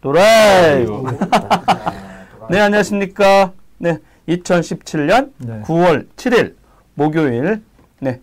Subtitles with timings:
[0.00, 1.02] 드라이브.
[2.50, 3.52] 네, 안녕하십니까.
[3.78, 5.62] 네, 2017년 네.
[5.62, 6.54] 9월 7일
[6.94, 7.62] 목요일
[8.00, 8.20] 네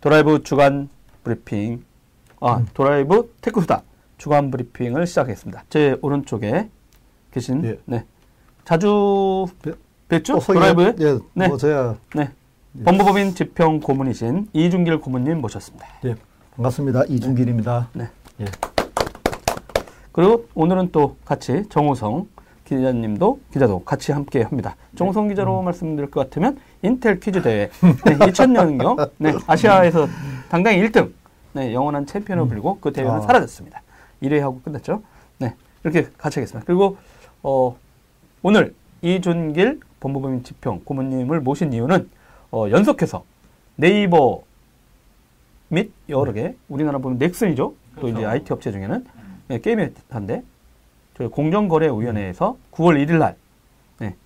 [0.00, 0.88] 드라이브 주간
[1.22, 1.84] 브리핑
[2.40, 2.66] 아 음.
[2.74, 3.82] 드라이브 테크수다
[4.18, 5.64] 주간 브리핑을 시작하겠습니다.
[5.68, 6.68] 제 오른쪽에
[7.32, 7.78] 계신 예.
[7.86, 8.04] 네
[8.64, 10.36] 자주 뵙- 뵀죠?
[10.36, 11.48] 어, 드라이브에 예, 네.
[11.48, 12.30] 뭐 저야 네
[12.84, 15.86] 법무법인 지평 고문이신 이준길 고문님 모셨습니다.
[16.04, 16.14] 예,
[16.56, 17.04] 반갑습니다.
[17.08, 17.88] 이준길입니다.
[17.94, 18.08] 네.
[18.40, 18.44] 예.
[20.14, 22.28] 그리고 오늘은 또 같이 정호성
[22.64, 24.76] 기자님도 기자도 같이 함께 합니다.
[24.94, 27.68] 정호성 기자로 말씀드릴 것 같으면 인텔 퀴즈 대회
[28.04, 30.06] 네, 2000년경 네, 아시아에서
[30.48, 31.12] 당당히 1등
[31.52, 33.20] 네, 영원한 챔피언을 불리고 그 대회는 아.
[33.22, 33.82] 사라졌습니다.
[34.22, 35.02] 1회 하고 끝났죠.
[35.38, 36.64] 네, 이렇게 같이 하겠습니다.
[36.64, 36.96] 그리고
[37.42, 37.76] 어,
[38.44, 38.72] 오늘
[39.02, 42.08] 이준길 법무법인 지평 고문님을 모신 이유는
[42.52, 43.24] 어, 연속해서
[43.74, 44.42] 네이버
[45.70, 47.74] 및 여러 개 우리나라 보면 넥슨이죠.
[48.00, 49.04] 또 이제 IT 업체 중에는
[49.48, 50.42] 네, 게임 회사인데
[51.16, 53.36] 저희 공정거래위원회에서 9월 1일 날
[53.98, 54.16] 네,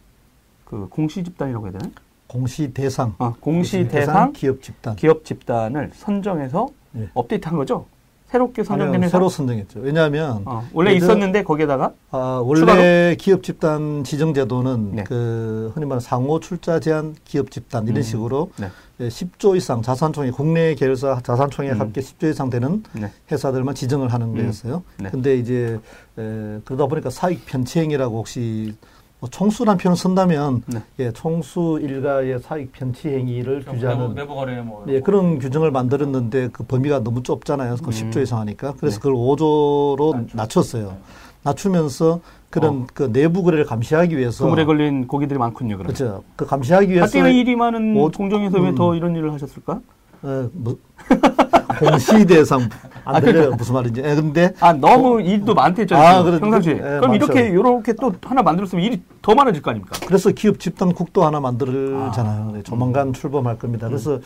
[0.64, 1.90] 그 공시 집단이라고 해야 되나?
[2.26, 3.14] 공시 대상.
[3.18, 4.94] 아, 공시 대상 기업 집단.
[4.96, 7.08] 기업 집단을 선정해서 예.
[7.14, 7.86] 업데이트한 거죠.
[8.30, 9.12] 새롭게 선정된 회사.
[9.12, 9.80] 새로 선정했죠.
[9.80, 12.82] 왜냐하면 어, 원래 예전- 있었는데 거기에다가 아, 원래 추가로?
[13.18, 15.04] 기업 집단 지정 제도는 네.
[15.04, 18.02] 그 흔히 말하는 상호 출자 제한 기업 집단 이런 음.
[18.02, 18.68] 식으로 네.
[19.00, 21.80] 예, 10조 이상 자산총액 국내 계열사 자산총액 음.
[21.80, 23.10] 합계 10조 이상 되는 네.
[23.32, 24.34] 회사들만 지정을 하는 음.
[24.36, 24.82] 거였어요.
[24.98, 25.08] 네.
[25.10, 25.78] 근데 이제
[26.18, 28.74] 에, 그러다 보니까 사익 편취행위라고 혹시
[29.20, 30.80] 뭐 총수란 표현을 쓴다면 네.
[31.00, 36.50] 예, 총수 일가의 사익 편취 행위를 내부, 규제하는 내부 거래 뭐 예, 그런 규정을 만들었는데
[36.52, 37.76] 그 범위가 너무 좁잖아요.
[37.82, 37.90] 그 음.
[37.90, 38.74] 10조 이상 하니까.
[38.78, 39.00] 그래서 네.
[39.02, 40.96] 그걸 5조로 낮췄- 낮췄어요.
[41.42, 42.86] 낮추면서 그런 어.
[42.94, 45.78] 그 내부 거래를 감시하기 위해서 그물에 걸린 고기들이 많군요.
[45.78, 45.92] 그럼.
[45.92, 46.22] 그렇죠.
[46.36, 48.74] 그 감시하기 위해서 하여튼 일이 많은 오- 공정에서 왜 음.
[48.76, 49.80] 더 이런 일을 하셨을까?
[50.22, 50.76] 어, 뭐,
[51.78, 52.68] 공시 대상
[53.08, 54.02] 안 아, 들려요 무슨 말인지.
[54.04, 55.96] 예, 근데 아 너무 일도 많대죠.
[55.96, 56.74] 아, 그래, 평상시에.
[56.74, 57.24] 예, 그럼 많죠.
[57.24, 59.98] 이렇게 이렇게 또 하나 만들었으면 일이 더 많아질 거 아닙니까?
[60.06, 62.48] 그래서 기업 집단 국도 하나 만들잖아요.
[62.48, 62.52] 아.
[62.52, 63.88] 네, 조만간 출범할 겁니다.
[63.88, 64.20] 그래서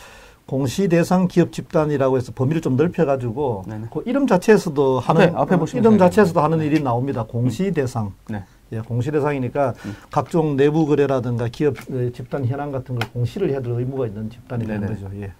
[0.46, 3.86] 공시 대상 기업 집단이라고 해서 범위를 좀 넓혀가지고 네네.
[3.92, 5.98] 그 이름 자체에서도 하는 앞에, 앞에 보시면 이름.
[5.98, 7.22] 자체에서도 하는 일이 나옵니다.
[7.22, 8.12] 공시 대상.
[8.28, 8.42] 네.
[8.72, 9.94] 예, 공시 대상이니까 음.
[10.10, 14.66] 각종 내부 거래라든가 기업 에, 집단 현황 같은 걸 공시를 해야 될 의무가 있는 집단이
[14.66, 14.94] 되는 네네.
[14.94, 15.08] 거죠.
[15.20, 15.32] 예.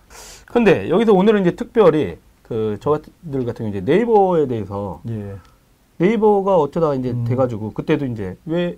[0.46, 2.18] 근데 여기서 오늘은 이제 특별히
[2.52, 5.36] 그 저들 같은 경우 이제 네이버에 대해서 예.
[5.96, 7.24] 네이버가 어쩌다 이제 음.
[7.24, 8.76] 돼가지고 그때도 이제 왜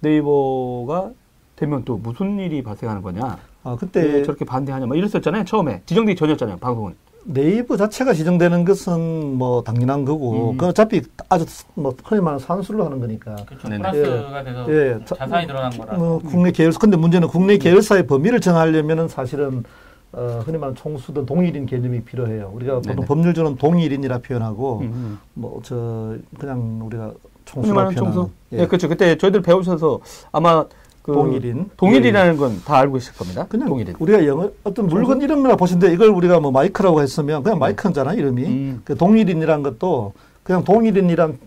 [0.00, 1.10] 네이버가
[1.56, 3.38] 되면 또 무슨 일이 발생하는 거냐?
[3.64, 4.86] 아왜 그때 저렇게 반대하냐?
[4.86, 5.44] 막 이랬었잖아요.
[5.44, 6.58] 처음에 지정되기 전이었잖아요.
[6.58, 6.94] 방송은.
[7.24, 10.56] 네이버 자체가 지정되는 것은 뭐 당연한 거고, 음.
[10.56, 13.36] 그 어차피 아주 뭐 흔히 말하는 산술로 하는 거니까.
[13.46, 13.68] 그렇죠.
[13.68, 13.90] 네네.
[13.92, 15.96] 플러스가 돼서 예, 자- 자산이 드러난 거라.
[15.96, 19.62] 뭐 국내 계열사 근데 문제는 국내 계열사의 범위를 정하려면은 사실은
[20.12, 22.50] 어, 흔히 말하는 총수든 동일인 개념이 필요해요.
[22.54, 23.06] 우리가 보통 네네.
[23.06, 25.18] 법률적으로는 동일인이라 표현하고 음.
[25.34, 27.12] 뭐저 그냥 우리가
[27.46, 28.30] 총수라 표현하는 총수.
[28.52, 28.58] 예.
[28.60, 28.88] 예, 그렇죠.
[28.88, 30.66] 그때 저희들 배우셔서 아마
[31.02, 31.68] 그 동일인.
[31.76, 33.46] 동일이라는 건 다 알고 있을 겁니다.
[33.48, 33.94] 그냥 동일인.
[33.98, 38.44] 우리가 영어 어떤 물건 이름이나 보신데 이걸 우리가 뭐 마이크라고 했으면 그냥 마이크잖아 이름이.
[38.44, 38.80] 음.
[38.84, 40.12] 그 동일인이란 것도
[40.42, 41.38] 그냥 동일인이란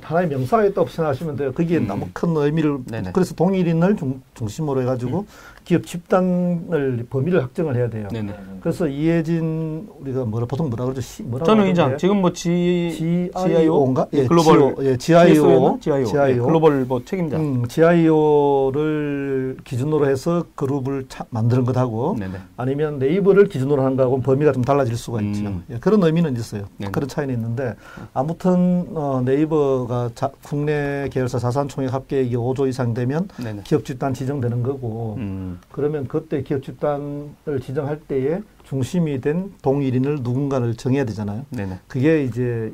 [0.00, 1.52] 하나의 명사가 있다고 생각하시면 돼요.
[1.52, 1.86] 거기에 음.
[1.88, 3.10] 너무 큰 의미를 네네.
[3.12, 5.26] 그래서 동일인을 중, 중심으로 해가지고
[5.64, 8.06] 기업 집단을 범위를 확정을 해야 돼요.
[8.12, 8.32] 네네.
[8.60, 11.00] 그래서 이혜진 우리가 뭐라 보통 뭐라 그러죠?
[11.00, 11.68] 시, 전 하던데?
[11.68, 12.94] 의장 지금 뭐 G
[13.32, 14.06] GIO인가?
[14.14, 16.28] 예, 예, 글로벌 GIO, 예, GIO, GIO, GIO.
[16.28, 17.38] 예, 글로벌 뭐 책임자.
[17.38, 22.34] 음, GIO를 기준으로 해서 그룹을 차, 만드는 것하고 네네.
[22.58, 25.32] 아니면 네이버를 기준으로 하는 거하고 보미가 좀 달라질 수가 음.
[25.32, 25.60] 있죠.
[25.70, 26.66] 예, 그런 의미는 있어요.
[26.92, 27.74] 그런 차이는 있는데
[28.12, 33.62] 아무튼 어, 네이버가 자, 국내 계열사 자산총액 합계액이 5조 이상 되면 네네.
[33.64, 35.58] 기업 집단 지정되는 거고 음.
[35.72, 41.44] 그러면 그때 기업 집단을 지정할 때에 중심이 된 동일인을 누군가를 정해야 되잖아요.
[41.50, 41.78] 네네.
[41.88, 42.72] 그게 이제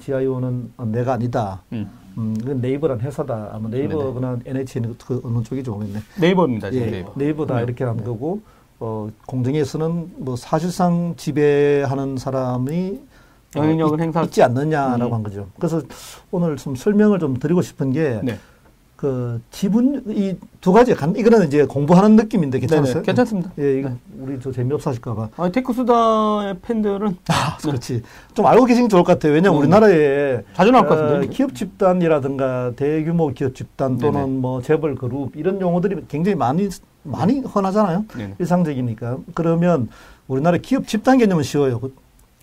[0.00, 1.62] GIO는 어, 내가 아니다.
[1.72, 1.88] 음.
[2.18, 3.50] 음, 네이버란 회사다.
[3.52, 6.00] 아마 네이버나 NHN 그 어느 쪽인지 모르겠네.
[6.20, 6.72] 네이버입니다.
[6.74, 7.12] 예, 네이버.
[7.16, 7.62] 네이버다 네.
[7.62, 8.40] 이렇게 한 거고
[8.80, 13.11] 어, 공정위에서는 뭐 사실상 지배하는 사람이 어,
[13.56, 15.14] 영향력을 있- 행사- 있지 않느냐라고 음.
[15.14, 15.46] 한 거죠.
[15.58, 15.82] 그래서
[16.30, 18.38] 오늘 좀 설명을 좀 드리고 싶은 게 네.
[18.96, 22.94] 그 지분 이 두 가지 간 이거는 이제 공부하는 느낌인데 괜찮으세요?
[22.94, 23.04] 네네.
[23.06, 23.50] 괜찮습니다.
[23.58, 23.96] 예, 이거 네.
[24.20, 25.30] 우리 저 재미없어 하실까봐.
[25.36, 28.02] 아니 테크 수다의 팬들은 아, 그렇지.
[28.32, 29.32] 좀 알고 계시면 좋을 것 같아요.
[29.32, 29.62] 왜냐하면 음.
[29.62, 31.26] 우리나라에 자주 나올 것 어, 같은데.
[31.28, 34.38] 기업 집단이라든가 대규모 기업 집단 또는 네네.
[34.38, 36.68] 뭐 재벌 그룹 이런 용어들이 굉장히 많이
[37.02, 38.04] 많이 흔하잖아요.
[38.16, 38.34] 네네.
[38.38, 39.18] 일상적이니까.
[39.34, 39.88] 그러면
[40.28, 41.80] 우리나라 기업 집단 개념은 쉬워요.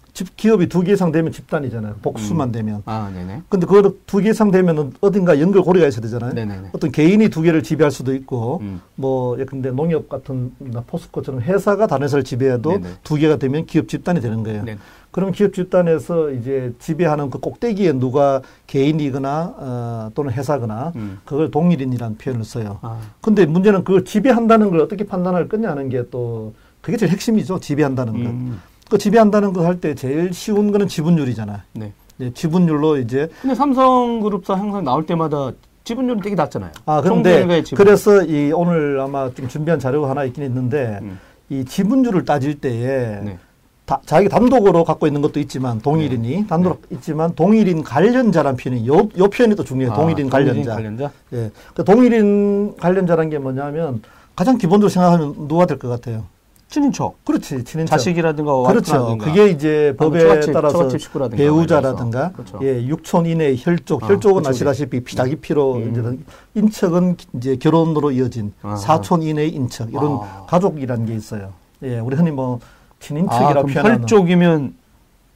[0.09, 1.95] 그 집, 기업이 두 개 이상 되면 집단이잖아요.
[2.01, 2.81] 복수만 되면.
[2.85, 3.43] 아, 네네.
[3.49, 6.33] 근데 그거 두 개 이상 되면은 어딘가 연결 고리가 있어야 되잖아요.
[6.33, 6.69] 네네네.
[6.73, 8.81] 어떤 개인이 두 개를 지배할 수도 있고, 음.
[8.95, 12.89] 뭐, 예컨대 농협 같은 나 포스코처럼 회사가 다른 회사를 지배해도 네네.
[13.03, 14.63] 두 개가 되면 기업 집단이 되는 거예요.
[14.63, 14.77] 네.
[15.11, 21.19] 그럼 기업 집단에서 이제 지배하는 그 꼭대기에 누가 개인이거나 어, 또는 회사거나 음.
[21.25, 22.77] 그걸 동일인이라는 표현을 써요.
[22.81, 27.59] 아, 근데 문제는 그걸 지배한다는 걸 어떻게 판단할 거냐는 게 또 그게 제일 핵심이죠.
[27.59, 28.29] 지배한다는 것.
[28.29, 28.61] 음.
[28.89, 31.59] 그 지배한다는 거 할 때 제일 쉬운 거는 지분율이잖아요.
[31.73, 31.93] 네.
[32.21, 35.51] 예, 지분율로 이제 근데 삼성그룹사 항상 나올 때마다
[35.85, 36.71] 지분율이 되게 낮잖아요.
[36.85, 37.29] 아 그런데.
[37.77, 41.19] 그래서 이 오늘 아마 좀 준비한 자료가 하나 있긴 있는데 음.
[41.49, 43.37] 이 지분율을 따질 때에 네.
[43.85, 49.27] 다, 자기가 단독으로 갖고 있는 것도 있지만 동일인이 단독 있지만 동일인 관련자란 표현이 요, 요
[49.29, 49.93] 표현이 또 중요해요.
[49.93, 50.75] 아, 동일인 관련자.
[50.75, 51.11] 관련자.
[51.33, 51.49] 예.
[51.73, 54.01] 그 동일인 관련자란 게 뭐냐면
[54.35, 56.25] 가장 기본적으로 생각하면 누가 될 것 같아요.
[56.69, 57.87] 친인척, 그렇지 친인척.
[57.97, 59.17] 자식이라든가 그렇죠.
[59.17, 62.59] 그게 이제 아니면 법에 처갓집, 따라서 처갓집 배우자라든가 그렇죠.
[62.61, 64.49] 예, 육촌 이내 혈족, 아, 혈족은 그쪽이.
[64.49, 65.89] 아시다시피 자기 피로 음.
[65.91, 66.19] 이제
[66.61, 68.75] 인척은 이제 결혼으로 이어진 아하.
[68.75, 70.45] 사촌 이내의 인척 이런 아.
[70.47, 71.53] 가족이라는 게 있어요.
[71.83, 74.73] 예, 우리 흔히 뭐 아, 친인척이라 그럼 표현하는 혈족이면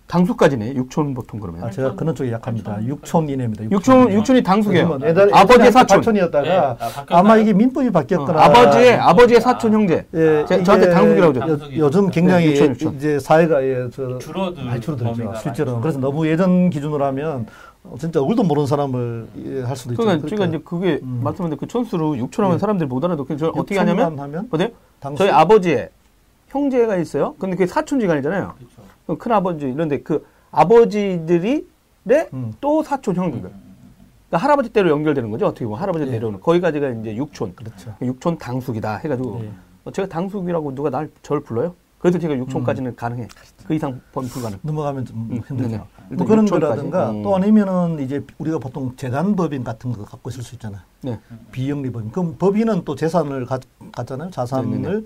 [0.07, 0.75] 당수까지네.
[0.75, 1.63] 육촌 보통 그러면.
[1.63, 2.83] 아, 제가 그런 쪽에 약합니다.
[2.85, 3.63] 육촌 이내입니다.
[3.71, 4.87] 육촌 육촌이 당수예요.
[4.87, 5.97] 그러면 예전에 아버지의 사촌.
[5.99, 6.77] 사촌이었다가 네, 아?
[7.09, 10.05] 아마 이게 민법이 어, 바뀌었거나 아버지의 아, 아버지의 아, 사촌 형제.
[10.13, 11.65] 예, 제- 이게 저한테 당숙이라고 그러죠.
[11.65, 11.85] 요-.
[11.85, 12.95] 요즘 굉장히 네, 육촌, 육촌.
[12.95, 15.33] 이제 사회가 예, 저 줄어들 많이 줄어들죠.
[15.41, 17.47] 실제로 그래서 너무 예전 기준으로 하면
[17.83, 20.03] 어, 진짜 얼도 모르는 사람을 예, 할 수도 있죠.
[20.03, 21.21] 그러니까 제가 이제 그게 음.
[21.23, 22.59] 말씀드린 그 촌수로 육촌하면 예.
[22.59, 24.67] 사람들이 못 알아듣고 저는 어떻게 하냐면 하면 어때요?
[24.99, 25.17] 당수?
[25.23, 25.89] 저희 아버지의
[26.49, 27.33] 형제가 있어요.
[27.39, 28.53] 근데 그게 사촌지간이잖아요.
[28.57, 28.75] 그렇죠.
[28.75, 31.67] 그럼 큰 아버지 이런데 그 아버지들이
[32.03, 32.29] 네?
[32.33, 32.53] 음.
[32.61, 33.41] 또 사촌 형들.
[33.41, 33.57] 그러니까
[34.37, 35.47] 할아버지 때로 연결되는 거죠.
[35.47, 36.11] 어떻게 보면 할아버지 예.
[36.11, 37.55] 내려오는 거기까지가 이제 육촌.
[37.55, 37.95] 그렇죠.
[38.01, 39.51] 육촌 당숙이다 해가지고 예.
[39.85, 41.75] 어, 제가 당숙이라고 누가 날 저를 불러요?
[41.99, 43.29] 그래도 제가 육촌까지는 가능해.
[43.65, 44.57] 그 이상 범 불가능.
[44.61, 45.69] 넘어가면 좀 음, 힘들죠.
[45.69, 45.83] 네네.
[46.09, 46.49] 뭐 그런 육촌까지.
[46.49, 47.23] 거라든가 음.
[47.23, 50.81] 또 아니면은 이제 우리가 보통 재단 법인 같은 거 갖고 있을 수 있잖아요.
[51.01, 51.17] 네.
[51.53, 52.11] 비영리 법인.
[52.11, 53.57] 그럼 법인은 또 재산을 가,
[53.93, 54.31] 갖잖아요.
[54.31, 55.03] 자산을 네 네 네.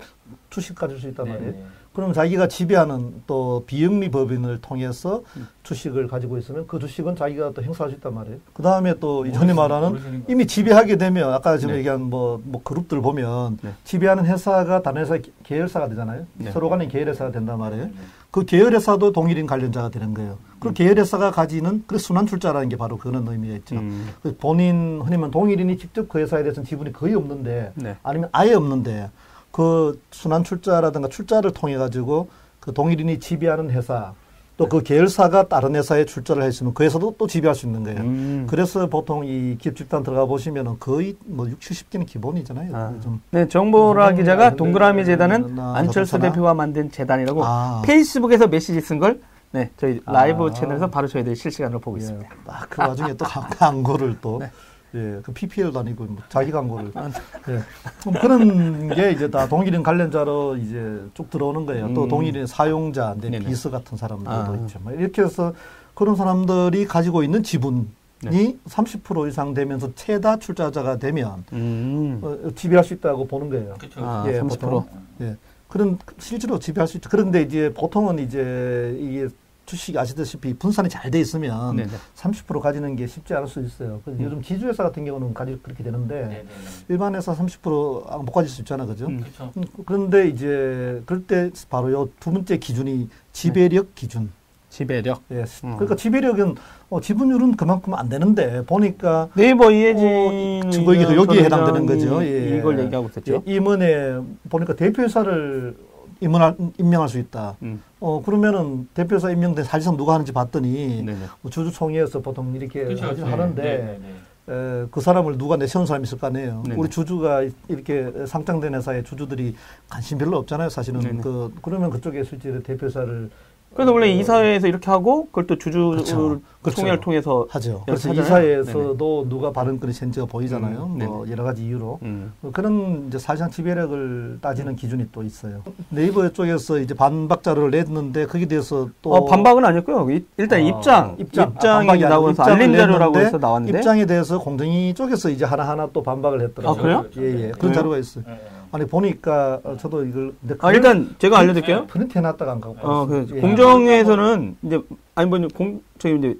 [0.50, 1.54] 주식 가질 수 있단 네, 말이에요.
[1.98, 2.02] 네.
[2.02, 5.48] 그럼 자기가 지배하는 또 비영리 법인을 통해서 음.
[5.64, 8.38] 주식을 가지고 있으면 그 주식은 자기가 또 행사할 수 있단 말이에요.
[8.54, 10.24] 그 다음에 또이 모르시는- 흔히 말하는.
[10.28, 11.78] 이미 지배하게 되면 아까 지금 네.
[11.80, 13.70] 얘기한 뭐, 뭐 그룹들 보면 네.
[13.82, 16.24] 지배하는 회사가 다른 회사 계열사가 되잖아요.
[16.34, 16.52] 네.
[16.52, 17.86] 서로 간에 계열회사가 된단 말이에요.
[17.86, 17.92] 네.
[18.30, 20.32] 그 계열회사도 동일인 관련자가 되는 거예요.
[20.40, 20.56] 음.
[20.60, 23.74] 그 계열회사가 가지는 그 순환 출자라는 게 바로 그런 의미가 있죠.
[23.74, 24.08] 음.
[24.22, 27.96] 그 본인 흔히 말 동일인이 직접 그 회사에 대해서는 지분이 거의 없는데 네.
[28.04, 29.10] 아니면 아예 없는데
[29.50, 32.28] 그 순환 출자라든가 출자를 통해 가지고
[32.60, 34.12] 그 동일인이 지배하는 회사
[34.56, 38.00] 또그 계열사가 다른 회사에 출자를 했으면 그 회사도 또 지배할 수 있는 거예요.
[38.00, 38.46] 음.
[38.50, 42.74] 그래서 보통 이 기업 집단 들어가 보시면은 거의 뭐 6, 70개는 기본이잖아요.
[42.76, 42.92] 아.
[42.96, 43.20] 요즘.
[43.30, 46.18] 네, 정보라 음, 기자가 음, 동그라미 음, 재단은 음, 음, 안철수.
[46.18, 47.82] 대표가 만든 재단이라고 아.
[47.84, 49.20] 페이스북에서 메시지 쓴 걸
[49.52, 50.52] 네, 저희 라이브 아.
[50.52, 52.02] 채널에서 바로 저희들이 실시간으로 보고 예.
[52.02, 52.28] 있습니다.
[52.48, 54.50] 아, 그 와중에 또 광- 광고를 또 네.
[54.94, 56.92] 예, 그 PPL도 아니고 뭐 자기 광고를.
[56.96, 57.60] 예.
[58.00, 61.92] 그럼 그런 게 이제 다 동일인 관련자로 이제 쭉 들어오는 거예요.
[61.94, 62.08] 또 음.
[62.08, 63.46] 동일인 사용자, 내 네네.
[63.46, 64.58] 비서 같은 사람들도 아.
[64.62, 64.78] 있죠.
[64.80, 65.52] 뭐 이렇게 해서
[65.94, 67.86] 그런 사람들이 가지고 있는 지분이
[68.22, 68.56] 네.
[68.66, 72.20] 30% 이상 되면서 최다 출자자가 되면 음.
[72.22, 73.74] 어, 지배할 수 있다고 보는 거예요.
[73.78, 74.00] 그렇죠.
[74.02, 74.60] 아, 예, 30%.
[74.60, 74.86] 보통.
[75.20, 75.36] 예.
[75.68, 77.10] 그런 실제로 지배할 수 있죠.
[77.10, 79.28] 그런데 이제 보통은 이제 이게
[79.68, 81.88] 주식이 아시다시피 분산이 잘 돼 있으면 네네.
[82.16, 84.00] 30% 가지는 게 쉽지 않을 수 있어요.
[84.08, 84.18] 음.
[84.20, 86.44] 요즘 지주회사 같은 경우는 가지 그렇게 되는데 네, 네, 네.
[86.88, 89.06] 일반 회사 30%못 가질 수 있잖아, 그죠?
[89.06, 89.22] 음.
[89.56, 94.30] 음, 그런데 이제 그럴 때 바로 요 두 번째 기준이 지배력 기준.
[94.70, 95.22] 지배력.
[95.30, 95.36] 예.
[95.64, 95.74] 음.
[95.76, 96.56] 그러니까 지배력은
[96.90, 102.22] 어, 지분율은 그만큼 안 되는데 보니까 네이버 이해진 어, 증거 여기에 해당되는 거죠.
[102.22, 102.58] 예.
[102.58, 103.42] 이걸 얘기하고 있었죠.
[103.46, 104.18] 예, 임원에
[104.50, 105.74] 보니까 대표이사를
[106.20, 107.56] 임원할, 임명할 수 있다.
[107.62, 107.82] 음.
[108.00, 111.18] 어 그러면은 대표이사 임명된 사실상 누가 하는지 봤더니 네네.
[111.42, 113.06] 뭐 주주총회에서 보통 이렇게 그렇죠.
[113.06, 114.82] 하긴 네, 하는데 네, 네, 네.
[114.82, 116.62] 에, 그 사람을 누가 내세운 사람이 있을 거 아니에요.
[116.64, 116.76] 네네.
[116.80, 119.54] 우리 주주가 이렇게 상장된 회사의 주주들이
[119.88, 120.68] 관심 별로 없잖아요.
[120.70, 121.22] 사실은 네네.
[121.22, 123.30] 그 그러면 그쪽에 실제로 대표이사를
[123.78, 126.40] 그래서 원래 이사회에서 이렇게 하고 그걸 또 주주 그렇죠.
[126.62, 127.00] 그렇죠.
[127.00, 127.82] 통해서 하죠.
[127.86, 128.26] 그래서 하잖아요.
[128.26, 130.90] 이사회에서도 누가 발언권이 센지가 보이잖아요.
[130.98, 132.00] 음, 뭐 여러 가지 이유로.
[132.02, 132.32] 음.
[132.42, 135.62] 어, 그런 이제 사실상 지배력을 따지는 기준이 또 있어요.
[135.90, 140.10] 네이버 쪽에서 이제 반박 자료를 냈는데 거기에 대해서 또 어, 반박은 아니었고요.
[140.10, 143.78] 이- 일단 어, 입장, 입장, 입장, 이 반박이 아니고 나오면서 입장을 알림 자료라고 해서 나왔는데
[143.78, 146.96] 입장에 대해서 공정위 쪽에서 이제 하나 하나 또 반박을 했더라고요.
[146.98, 147.04] 아, 그래요?
[147.18, 147.36] 예, 예.
[147.50, 147.74] 그런 그래요?
[147.74, 148.24] 자료가 있어요.
[148.26, 148.40] 네, 네.
[148.70, 151.86] 아니 보니까 어, 저도 이걸 아, 일단 제가 알려드릴게요.
[151.86, 153.26] 프린트 해놨다가 안 갖고 어, 왔어요.
[153.26, 153.40] 그 예.
[153.40, 154.80] 공정에서는 이제
[155.14, 156.38] 아니 뭐 공 저희 이제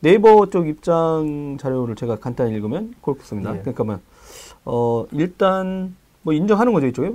[0.00, 3.54] 네이버 쪽 입장 자료를 제가 간단히 읽으면 그렇습니다.
[3.56, 3.60] 예.
[3.60, 3.98] 그러니까 뭐,
[4.64, 7.12] 어 일단 뭐 인정하는 거죠 이쪽에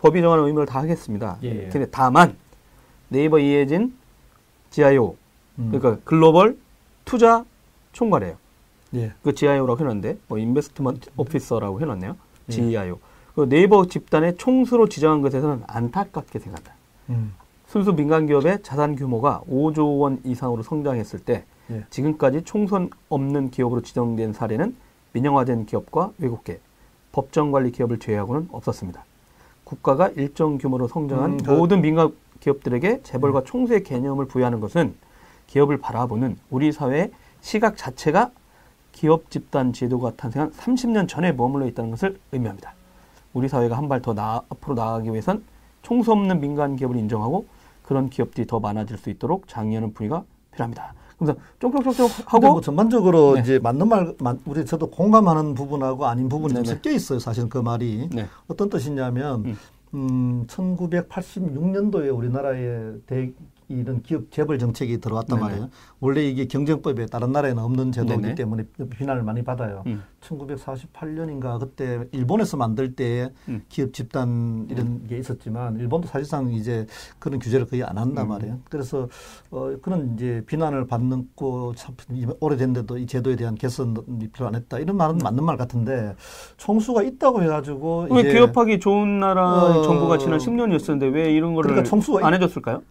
[0.00, 1.38] 법이 정하는 의무를 다 하겠습니다.
[1.42, 1.68] 예, 예.
[1.68, 2.36] 근데 다만
[3.08, 3.94] 네이버 이해진
[4.70, 5.16] GIO
[5.58, 5.70] 음.
[5.72, 6.58] 그러니까 글로벌
[7.04, 7.44] 투자
[7.92, 8.36] 총괄이에요.
[8.94, 9.12] 예.
[9.22, 12.16] 그 GIO라고 해놨는데 뭐 인베스트먼트 오피서라고 해놨네요.
[12.48, 12.52] 예.
[12.52, 12.98] GIO.
[13.36, 16.72] 그 네이버 집단의 총수로 지정한 것에서는 안타깝게 생각한다.
[17.10, 17.34] 음.
[17.66, 21.84] 순수 민간 기업의 자산 규모가 5조 원 이상으로 성장했을 때 예.
[21.90, 24.74] 지금까지 총선 없는 기업으로 지정된 사례는
[25.12, 26.60] 민영화된 기업과 외국계,
[27.12, 29.04] 법정 관리 기업을 제외하고는 없었습니다.
[29.64, 34.94] 국가가 일정 규모로 성장한 음, 그- 모든 민간 기업들에게 재벌과 총수의 개념을 부여하는 것은
[35.48, 37.10] 기업을 바라보는 우리 사회의
[37.42, 38.30] 시각 자체가
[38.92, 42.74] 기업 집단 제도가 탄생한 30년 전에 머물러 있다는 것을 의미합니다.
[43.36, 44.14] 우리 사회가 한 발더
[44.48, 45.44] 앞으로 나아가기 위해선
[45.82, 47.44] 총수 없는 민간 기업을 인정하고
[47.82, 50.94] 그런 기업들이 더 많아질 수 있도록 장려하는 분위기가 필요합니다.
[51.18, 53.40] 그래서 쫑쫑쫑쫑 하고 뭐 전반적으로 네.
[53.42, 56.74] 이제 맞는 말, 맞- 우리 저도 공감하는 부분하고 아닌 부분이 좀 네네.
[56.76, 57.18] 섞여 있어요.
[57.18, 58.26] 사실은 그 말이 네.
[58.48, 59.56] 어떤 뜻이냐면 음.
[59.94, 63.32] 음, 1986년도에 우리나라에 대,
[63.68, 65.50] 이런 기업 재벌 정책이 들어왔단 네네.
[65.50, 65.70] 말이에요.
[66.00, 68.34] 원래 이게 경쟁법에 다른 나라에는 없는 제도이기 네네.
[68.34, 69.82] 때문에 비난을 많이 받아요.
[69.86, 70.02] 음.
[70.20, 73.62] 1948년인가 그때 일본에서 만들 때 음.
[73.68, 76.86] 기업 집단 이런 게 있었지만 일본도 사실상 이제
[77.18, 78.28] 그런 규제를 거의 안 한단 음.
[78.30, 78.60] 말이에요.
[78.68, 79.08] 그래서
[79.50, 81.94] 어 그런 이제 비난을 받는 거참
[82.40, 86.14] 오래됐는데도 이 제도에 대한 개선이 필요 안 했다 이런 말은 맞는 말 같은데
[86.56, 91.88] 총수가 있다고 해가지고 왜 기업하기 좋은 나라 어, 정부가 지난 10년이었었는데 왜 이런 거를 그러니까
[91.88, 92.82] 총수가 안 해줬을까요?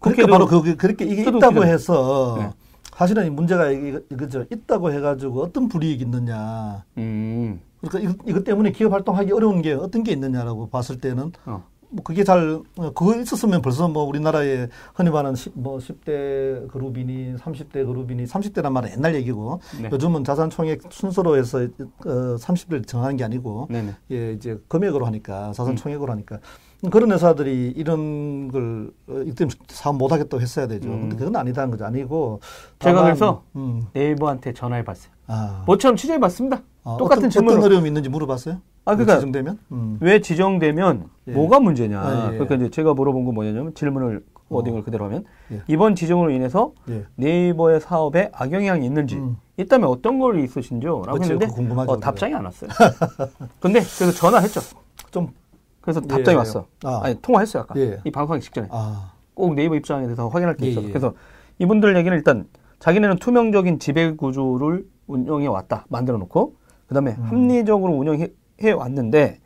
[0.00, 1.64] 그러니까 국회도- 바로 그 그렇게 이게 있다고.
[1.64, 2.50] 해서 네.
[2.96, 4.44] 사실은 이 문제가 이거 이거죠.
[4.50, 6.82] 있다고 해가지고 어떤 불이익이 있느냐.
[6.98, 11.62] 음, 그러니까 이것, 이것 때문에 기업 활동하기 어려운 게 어떤 게 있느냐라고 봤을 때는 어.
[11.88, 17.36] 뭐 그게 잘 어, 그거 있었으면 벌써 뭐 우리나라에 흔히 말하는 10, 뭐 10대 그룹이니
[17.36, 19.88] 30대 그룹이니 30대란 말은 옛날 얘기고 네.
[19.92, 23.94] 요즘은 자산 총액 순서로 해서 어, 30대를 정하는 게 아니고 네 네.
[24.10, 25.76] 예 이제 금액으로 하니까 자산 음.
[25.76, 26.38] 총액으로 하니까
[26.90, 30.88] 그런 회사들이 이런 걸 어, 이때 사업 못 하겠다고 했어야 되죠.
[30.88, 31.00] 음.
[31.02, 31.84] 근데 그건 아니다는 거죠.
[31.84, 32.40] 아니고
[32.78, 35.12] 제가 그래서 음, 네이버한테 전화해 봤어요.
[35.26, 36.62] 아, 모처럼 취재해 봤습니다.
[36.84, 38.60] 아, 똑같은 어떤, 질문을 어떤 어려움이 있는지 물어봤어요?
[38.84, 39.98] 아, 그러니까 지정되면 음.
[40.00, 41.32] 왜 지정되면 예.
[41.32, 42.00] 뭐가 문제냐.
[42.00, 42.38] 아, 예.
[42.38, 44.56] 그러니까 이제 제가 물어본 건 뭐냐면 질문을 어.
[44.56, 45.62] 워딩을 그대로 하면 예.
[45.66, 47.04] 이번 지정으로 인해서 예.
[47.16, 49.38] 네이버의 사업에 악영향이 있는지 음.
[49.56, 51.02] 있다면 어떤 걸 있으신지요?
[51.04, 51.46] 라고 했는데
[51.86, 51.98] 어.
[51.98, 52.70] 답장이 안 왔어요.
[53.58, 54.60] 근데 그래서 전화했죠.
[55.10, 55.30] 좀
[55.86, 56.08] 그래서 예.
[56.08, 56.66] 답장이 왔어.
[56.82, 57.00] 아.
[57.04, 58.00] 아니 통화했어요 아까 예.
[58.04, 60.90] 이 방송하기 직전에 아, 꼭 네이버 입장에 대해서 확인할 게 예, 있어서 예.
[60.90, 61.14] 그래서
[61.60, 62.48] 이분들 얘기는 일단
[62.80, 66.56] 자기네는 투명적인 지배 구조를 운영해 왔다 만들어 놓고
[66.88, 67.22] 그다음에 음.
[67.22, 69.38] 합리적으로 운영해 해 왔는데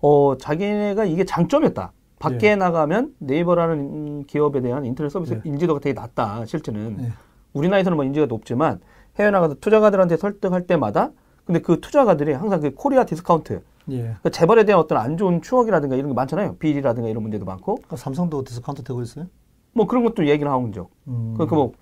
[0.00, 1.92] 어 자기네가 이게 장점이었다.
[2.18, 2.56] 밖에 예.
[2.56, 5.40] 나가면 네이버라는 음, 기업에 대한 인터넷 서비스 예.
[5.44, 6.44] 인지도가 되게 낮다.
[6.46, 7.12] 실제는 예.
[7.52, 8.80] 우리나라에서는 뭐 인지가 높지만
[9.16, 11.12] 해외 나가서 투자가들한테 설득할 때마다
[11.44, 13.98] 근데 그 투자가들이 항상 그 Korea discount 예.
[14.02, 16.56] 그러니까 재벌에 대한 어떤 안 좋은 추억이라든가 이런 게 많잖아요.
[16.56, 19.26] 비리라든가 이런 문제도 많고 그 삼성도 discount 되고 있어요?
[19.72, 20.88] 뭐 그런 것도 얘기를 하고 있죠.
[21.08, 21.34] 음.
[21.34, 21.72] 그러니까 뭐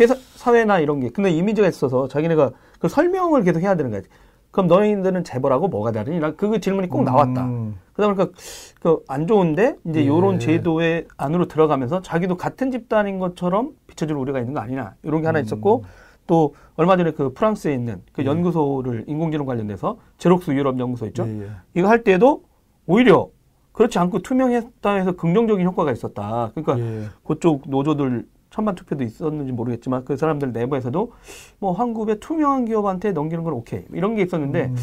[0.00, 4.02] 회사 사회나 이런 게 근데 이미지가 있어서 자기네가 그 설명을 계속 해야 되는 거야.
[4.50, 6.18] 그럼 너희들은 재벌하고 뭐가 다르니?
[6.18, 7.44] 나그 질문이 꼭 나왔다.
[7.44, 7.76] 음.
[7.92, 8.32] 그러다 보니까
[8.80, 10.06] 그 안 좋은데 이제 예.
[10.06, 15.26] 요런 제도의 안으로 들어가면서 자기도 같은 집단인 것처럼 비춰줄 우려가 있는 거 아니냐 이런 게
[15.26, 15.84] 하나 있었고
[16.26, 18.26] 또 얼마 전에 그 프랑스에 있는 그 예.
[18.26, 21.26] 연구소를 인공지능 관련돼서 제록스 유럽 연구소 있죠.
[21.26, 21.50] 예, 예.
[21.74, 22.44] 이거 할 때도
[22.86, 23.28] 오히려
[23.72, 26.52] 그렇지 않고 투명했다 해서 긍정적인 효과가 있었다.
[26.54, 27.04] 그러니까 예.
[27.24, 31.12] 그쪽 노조들 천만 투표도 있었는지 모르겠지만 그 사람들 내부에서도
[31.58, 34.76] 뭐 한국의 투명한 기업한테 넘기는 건 오케이 이런 게 있었는데 음.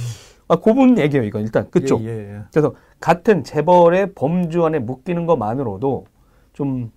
[0.48, 2.42] 아 고분 얘기예요 이건 일단 그쪽 예, 예, 예.
[2.52, 6.06] 그래서 같은 재벌의 범주 안에 묶이는 것만으로도
[6.52, 6.92] 좀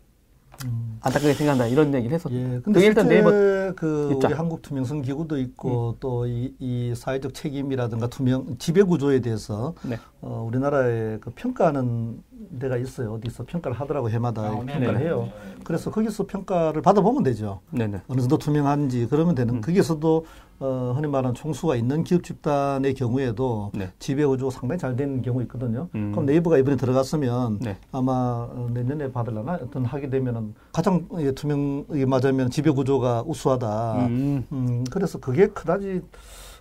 [0.64, 0.98] 음.
[1.02, 2.34] 안타깝게 생각한다 이런 얘기를 했었죠.
[2.34, 3.30] 예, 근데 일단 네이버
[3.76, 4.30] 그 입장.
[4.30, 9.98] 우리 한국 투명성 기구도 있고 또이 이 사회적 책임이라든가 투명 지배 구조에 대해서 네.
[10.20, 12.22] 어, 우리나라에 그 평가하는
[12.58, 13.14] 데가 있어요.
[13.14, 14.98] 어디서 평가를 하더라고 해마다 아, 평가를 네네.
[15.00, 15.28] 해요.
[15.64, 17.60] 그래서 거기서 평가를 받아보면 되죠.
[17.70, 18.02] 네네.
[18.08, 19.60] 어느 정도 투명한지 그러면 되는 음.
[19.60, 20.26] 거기서도
[20.58, 23.90] 어, 흔히 말하는 총수가 있는 기업 집단의 경우에도 네.
[23.98, 25.88] 지배 구조가 상당히 잘 되는 경우 있거든요.
[25.94, 26.12] 음.
[26.12, 27.76] 그럼 네이버가 이번에 들어갔으면 네.
[27.92, 34.06] 아마 어, 내년에 받으려나 어떤 하게 되면은 가장 예, 투명이 맞으면 지배 구조가 우수하다.
[34.06, 34.46] 음.
[34.52, 36.00] 음, 그래서 그게 그다지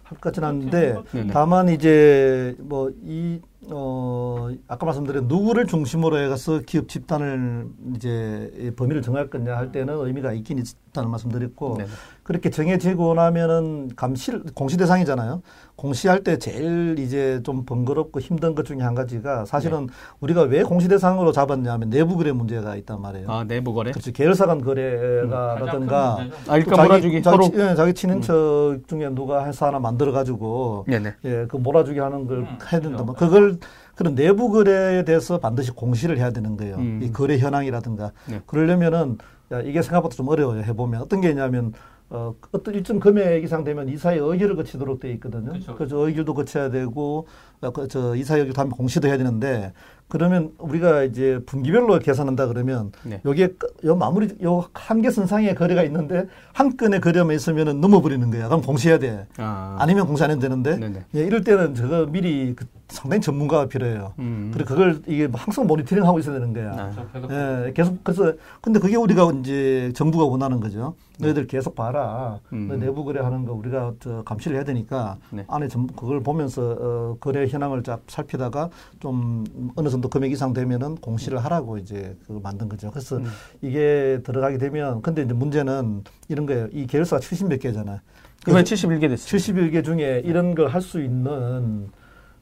[0.05, 1.33] 할 것 같지는 않은데 네네.
[1.33, 9.31] 다만 이제 뭐이 어, 아까 말씀드린 누구를 중심으로 해가서 기업 집단을 이제 이 범위를 정할
[9.31, 11.89] 거냐 할 때는 의미가 있긴 있다는 말씀 드렸고 네네.
[12.25, 15.43] 그렇게 정해지고 나면은 감시 공시 대상이잖아요.
[15.75, 19.87] 공시할 때 제일 이제 좀 번거롭고 힘든 것 중에 한 가지가 사실은
[20.21, 23.29] 우리가 왜 공시 대상으로 잡았냐면 내부 거래 문제가 있단 말이에요.
[23.31, 23.91] 아 내부 거래.
[23.91, 26.51] 그렇지 계열사 간 거래가라든가 큰 문제죠.
[26.51, 27.45] 아 일단 몰아주기 자기, 서로.
[27.45, 27.51] 음.
[27.51, 31.13] 치- 예, 자기 친인척 중에 누가 회사 하나 만들어 가지고 네네.
[31.25, 33.03] 예, 그 몰아주기 하는 걸 음, 해야 된다.
[33.03, 33.03] 그렇죠.
[33.05, 33.59] 뭐 그걸
[33.93, 36.77] 그런 내부 거래에 대해서 반드시 공시를 해야 되는 거예요.
[36.77, 37.01] 음.
[37.03, 38.41] 이 거래 현황이라든가 네.
[38.47, 39.19] 그러려면은
[39.51, 40.63] 야, 이게 생각보다 좀 어려워요.
[40.63, 41.71] 해보면 어떤 게 있냐면
[42.09, 45.53] 어, 어떤 일정 금액 이상 되면 이사의 의결을 거치도록 돼 있거든요.
[45.53, 45.75] 그쵸.
[45.75, 47.27] 그래서 의결도 거쳐야 되고
[47.61, 49.73] 어, 그, 저 이사 의결 다음에 공시도 해야 되는데
[50.07, 53.21] 그러면 우리가 이제 분기별로 계산한다 그러면 네.
[53.25, 58.29] 요게 끄- 요 마무리 요 한 개 선상의 거래가 있는데 한 건의 거래만 있으면은 넘어버리는
[58.31, 58.47] 거야.
[58.47, 59.25] 그럼 공시해야 돼.
[59.37, 59.75] 아.
[59.79, 61.05] 아니면 공시 안 해도 되는데 네네.
[61.15, 64.13] 예, 이럴 때는 저거 미리 그 상당히 전문가가 필요해요.
[64.19, 64.51] 음.
[64.53, 66.71] 그리고 그걸 이게 항상 모니터링 하고 있어야 되는 거야.
[66.71, 67.65] 아.
[67.67, 70.93] 예, 계속 그래서 근데 그게 우리가 이제 정부가 원하는 거죠.
[71.19, 72.39] 너희들 계속 봐라.
[72.53, 72.67] 음.
[72.69, 75.45] 너 내부 거래하는 거 우리가 저 감시를 해야 되니까 네.
[75.47, 78.69] 안에 전 그걸 보면서 어, 거래 현황을 쫙 살피다가
[78.99, 79.45] 좀
[79.75, 82.91] 어느 정도 금액 이상 되면은 공시를 하라고 이제 그걸 만든 거죠.
[82.91, 83.25] 그래서 음.
[83.61, 86.67] 이게 들어가게 되면 근데 이제 문제는 이런 거예요.
[86.73, 87.99] 이 계열사가 70몇 개잖아요.
[88.47, 89.39] 이번에 71개 됐어요.
[89.39, 91.89] 71개 중에 이런 걸 할 수 있는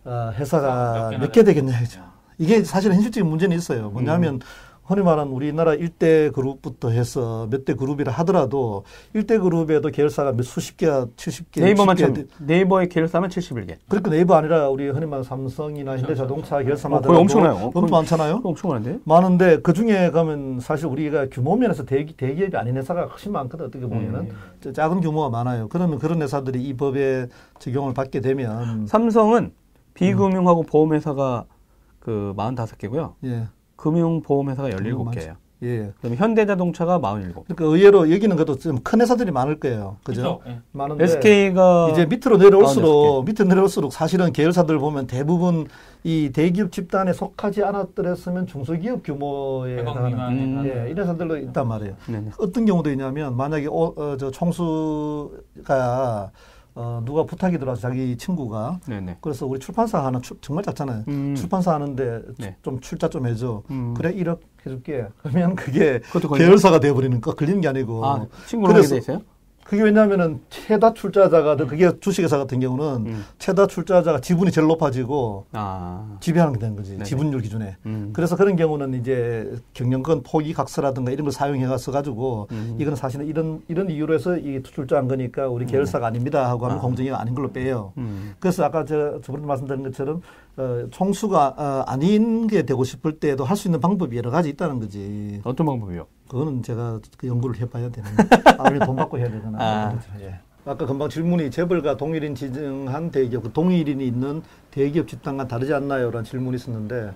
[0.03, 2.01] 어, 회사가 몇 개 되겠냐 이죠.
[2.39, 3.89] 이게 사실은 현실적인 문제는 있어요.
[3.91, 4.39] 뭐냐면
[4.85, 10.75] 흔히 말하는 우리나라 일대 그룹부터 해서 몇 대 그룹이라 하더라도 일대 그룹에도 계열사가 몇 수십
[10.75, 13.77] 개야, 70개, 네이버만 60개 참 네이버의 계열사면 71개.
[13.87, 17.71] 그러니까 네이버 아니라 우리 흔히 말하는 삼성이나 현대자동차 계열사마다 어, 엄청나요.
[17.73, 18.41] 엄청 많잖아요.
[18.43, 18.99] 엄청 많은데?
[19.05, 23.85] 많은데 그 중에 가면 사실 우리가 규모 면에서 대기, 대기업이 아닌 회사가 훨씬 많거든 어떻게
[23.85, 24.29] 보면은 음.
[24.59, 25.69] 저 작은 규모가 많아요.
[25.69, 27.27] 그러면 그런 회사들이 이 법에
[27.59, 29.53] 적용을 받게 되면 삼성은
[29.93, 31.45] 비금융하고 보험회사가
[32.01, 33.13] 그 45개고요.
[33.23, 35.35] 예, 금융보험회사가 음, 17개예요.
[35.63, 35.93] 예.
[35.95, 37.33] 그다음에 현대자동차가 47.
[37.47, 39.95] 그러니까 의외로 여기는 그래도 좀 큰 회사들이 많을 거예요.
[40.03, 40.39] 그죠?
[40.39, 40.41] 그죠?
[40.47, 40.59] 예.
[40.73, 45.67] 많은데 SK가 이제 밑으로 내려올수록 밑으로 내려올수록 사실은 계열사들 보면 대부분
[46.03, 50.57] 이 대기업 집단에 속하지 않았더랬으면 중소기업 규모에 100억 해당하는 음.
[50.57, 51.93] 한- 예, 이런 회사들도 있단 말이에요.
[52.07, 52.31] 네네.
[52.39, 56.31] 어떤 경우도 있냐면 만약에 어, 어, 저 총수가
[56.75, 59.17] 어, 누가 부탁이 들어와서 자기 친구가 네네.
[59.21, 61.03] 그래서 우리 출판사 하나 출- 정말 작잖아요.
[61.07, 61.35] 음.
[61.35, 62.55] 출판사 하는데 네.
[62.63, 63.61] 좀 출자 좀 해줘.
[63.69, 63.93] 음.
[63.95, 65.07] 그래 1억 해줄게.
[65.21, 66.01] 그러면 그게?
[66.37, 68.05] 계열사가 돼버리는 거 걸리는 게 아니고.
[68.05, 69.21] 아, 친구로 그래서 돼 있어요?
[69.65, 73.25] 그게 왜냐하면은 최다 출자자가 그게 주식회사 같은 경우는 음.
[73.39, 76.17] 최다 출자자가 지분이 제일 높아지고 아.
[76.19, 77.03] 지배하는 게 되는 거지 네네.
[77.05, 77.77] 지분율 기준에.
[77.85, 78.11] 음.
[78.13, 82.75] 그래서 그런 경우는 이제 경영권 포기 각서라든가 이런 걸 사용해서 가지고 음.
[82.79, 86.81] 이거는 사실은 이런 이런 이유로 해서 이 출자한 거니까 우리 계열사가 아닙니다 하고 하면 아.
[86.81, 87.93] 공정이 아닌 걸로 빼요.
[87.97, 88.35] 음.
[88.39, 90.21] 그래서 아까 저 저번에 말씀드린 것처럼
[90.57, 94.79] 어, 총수가 어, 아닌 게 되고 싶을 때도 할 수 있는 방법이 여러 가지 있다는
[94.79, 95.39] 거지.
[95.43, 96.05] 어떤 방법이요?
[96.33, 98.09] 그거는 제가 그 연구를 해봐야 되는.
[98.57, 99.57] 아니면 돈 받고 해야 되거나.
[99.61, 99.99] 아.
[100.19, 100.39] 예.
[100.65, 104.41] 아까 금방 질문이 재벌과 동일인 지정한 대기업, 그 동일인이 있는
[104.71, 106.09] 대기업 집단과 다르지 않나요?
[106.09, 107.11] 라는 질문이 있었는데,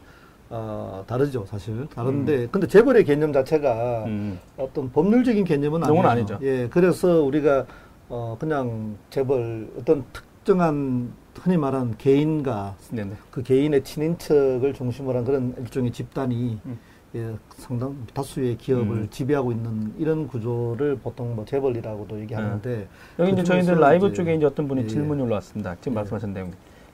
[0.52, 1.88] 어, 다르죠, 사실.
[1.88, 4.40] 다른데, 근데 재벌의 개념 자체가 음.
[4.56, 6.08] 어떤 법률적인 개념은 아니죠.
[6.08, 6.40] 아니죠.
[6.44, 7.66] 예, 그래서 우리가
[8.10, 13.14] 어, 그냥 재벌 어떤 특정한 흔히 말하는 개인과 네네.
[13.32, 16.80] 그 개인의 친인척을 중심으로 한 그런 일종의 집단이 음.
[17.16, 19.08] 예, 상당 다수의 기업을 음.
[19.10, 22.88] 지배하고 있는 이런 구조를 보통 뭐 재벌이라고도 얘기하는데
[23.20, 25.76] 여기 이제 그중에서 저희들 라이브 이제- 쪽에 이제 어떤 분이 예, 질문이 올라왔습니다.
[25.80, 25.96] 지금 예.
[25.96, 26.52] 말씀하신 내용.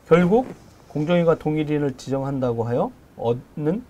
[0.08, 0.47] 결국
[0.89, 3.84] 공정위가 동일인을 지정한다고 하여 얻는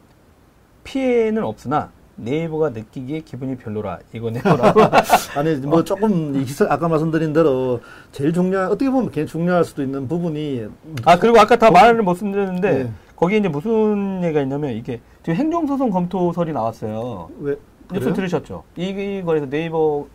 [0.85, 3.99] 피해는 없으나 네이버가 느끼기에 기분이 별로라.
[4.13, 4.79] 이거네요라고.
[5.35, 7.81] 아니 뭐 조금 이 기사 아까 말씀드린 대로
[8.11, 10.67] 제일 중요한 어떻게 보면 굉장히 중요할 수도 있는 부분이
[11.05, 12.91] 아 그리고 아까 다 말을 못 드렸는데 네.
[13.15, 17.29] 거기에 이제 무슨 얘기가 있냐면 이게 지금 행정소송 검토설이 나왔어요.
[17.39, 17.55] 왜
[17.91, 18.13] 뉴스 그래요?
[18.13, 18.63] 들으셨죠?
[18.75, 20.05] 이거에서 네이버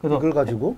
[0.00, 0.76] 그래서 이걸 가지고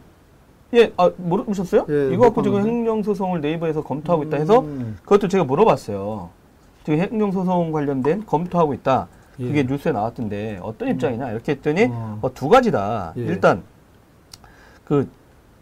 [0.74, 1.86] 예, 아 모르셨어요?
[1.88, 2.66] 예, 이거 갖고 못 지금.
[2.66, 6.28] 행정소송을 네이버에서 검토하고 있다 해서 음, 그것도 제가 물어봤어요.
[6.84, 9.08] 지금 행정소송 관련된 검토하고 있다.
[9.36, 9.62] 그게 예.
[9.62, 12.18] 뉴스에 나왔던데 어떤 입장이냐 이렇게 했더니 어.
[12.20, 13.14] 어, 두 가지다.
[13.16, 13.22] 예.
[13.22, 13.62] 일단
[14.84, 15.08] 그,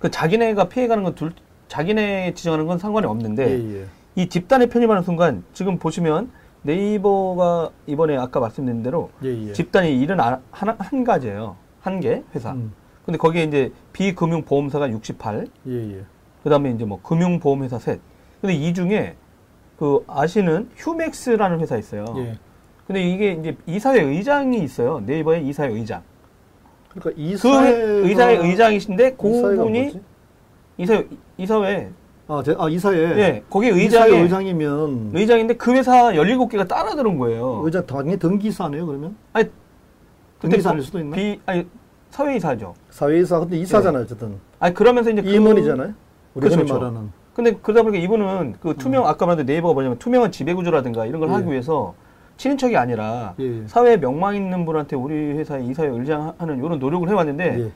[0.00, 1.32] 그 자기네가 피해가는 건 둘,
[1.68, 3.84] 자기네 지정하는 건 상관이 없는데 예, 예.
[4.16, 6.30] 이 집단에 편입하는 순간 지금 보시면
[6.62, 9.52] 네이버가 이번에 아까 말씀드린 대로 예, 예.
[9.52, 11.56] 집단이 일은 안- 하나, 한 가지예요.
[11.80, 12.52] 한 개 회사.
[12.52, 12.72] 음,
[13.04, 16.04] 근데 거기에 이제 비금융보험사가 68, 예, 예.
[16.42, 18.00] 그 다음에 이제 뭐 금융보험회사 셋.
[18.40, 19.16] 근데 이 중에
[19.78, 22.04] 그 아시는 휴맥스라는 회사 있어요.
[22.18, 22.36] 예.
[22.86, 25.00] 근데 이게 이제 이사회 의장이 있어요.
[25.06, 26.02] 네이버의 이사회 의장.
[26.90, 27.68] 그러니까 그 이사회가
[28.08, 30.00] 의사회 의장이신데 그분이?
[30.78, 31.90] 이사회 이사회
[32.30, 32.98] 아, 제, 아 이사회.
[33.18, 37.62] 예 거기 의장이 의장이면 의장인데 그 회사 17개가 따라 들은 거예요.
[37.64, 38.86] 의장 당연히 등기사네요.
[38.86, 39.48] 그러면 아니
[40.40, 41.16] 등기사일 그- 수도 있나?
[41.16, 41.66] 비 아니
[42.10, 42.74] 사회이사죠.
[42.90, 44.02] 사회이사 근데 이사잖아요.
[44.02, 45.94] 어쨌든 아니 그러면서 이제 그- 임원이잖아요.
[46.34, 46.74] 우리 그렇죠.
[46.74, 47.10] 말하는.
[47.32, 51.32] 근데 그러다 보니까 이분은 그 투명 아까 말한 네이버가 뭐냐면 투명한 지배구조라든가 이런 걸 예.
[51.34, 51.94] 하기 위해서
[52.36, 53.66] 친인척이 아니라 예.
[53.66, 57.70] 사회에 명망 있는 분한테 우리 회사에 이사회 의장하는 이런 노력을 해왔는데 예.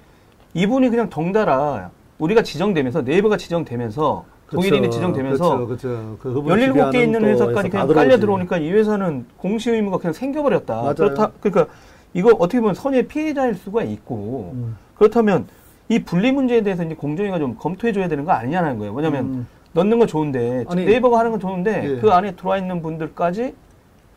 [0.54, 6.18] 이분이 그냥 덩달아 우리가 지정되면서 네이버가 지정되면서 동일인이 지정되면서 그렇죠, 그렇죠.
[6.20, 10.74] 그 17개 있는 회사까지 그냥 깔려 들어오니까 이 회사는 공시 의무가 그냥 생겨버렸다.
[10.74, 10.94] 맞아요.
[10.94, 11.30] 그렇다.
[11.40, 11.72] 그러니까
[12.14, 14.76] 이거 어떻게 보면 선의의 피해자일 수가 있고 음.
[14.96, 15.46] 그렇다면
[15.88, 18.92] 이 분리 문제에 대해서 이제 공정위가 좀 검토해줘야 되는 거 아니냐는 거예요.
[18.92, 19.46] 왜냐하면 음.
[19.72, 22.00] 넣는 건 좋은데 아니, 네이버가 하는 건 좋은데 예.
[22.00, 23.54] 그 안에 들어와 있는 분들까지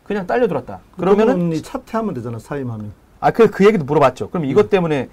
[0.03, 0.79] 그냥 딸려 들었다.
[0.97, 2.91] 그러면은 이 차퇴하면 되잖아 사임하면.
[3.21, 4.29] 아그그 얘기도 물어봤죠.
[4.29, 4.49] 그럼 음.
[4.49, 5.09] 이것 때문에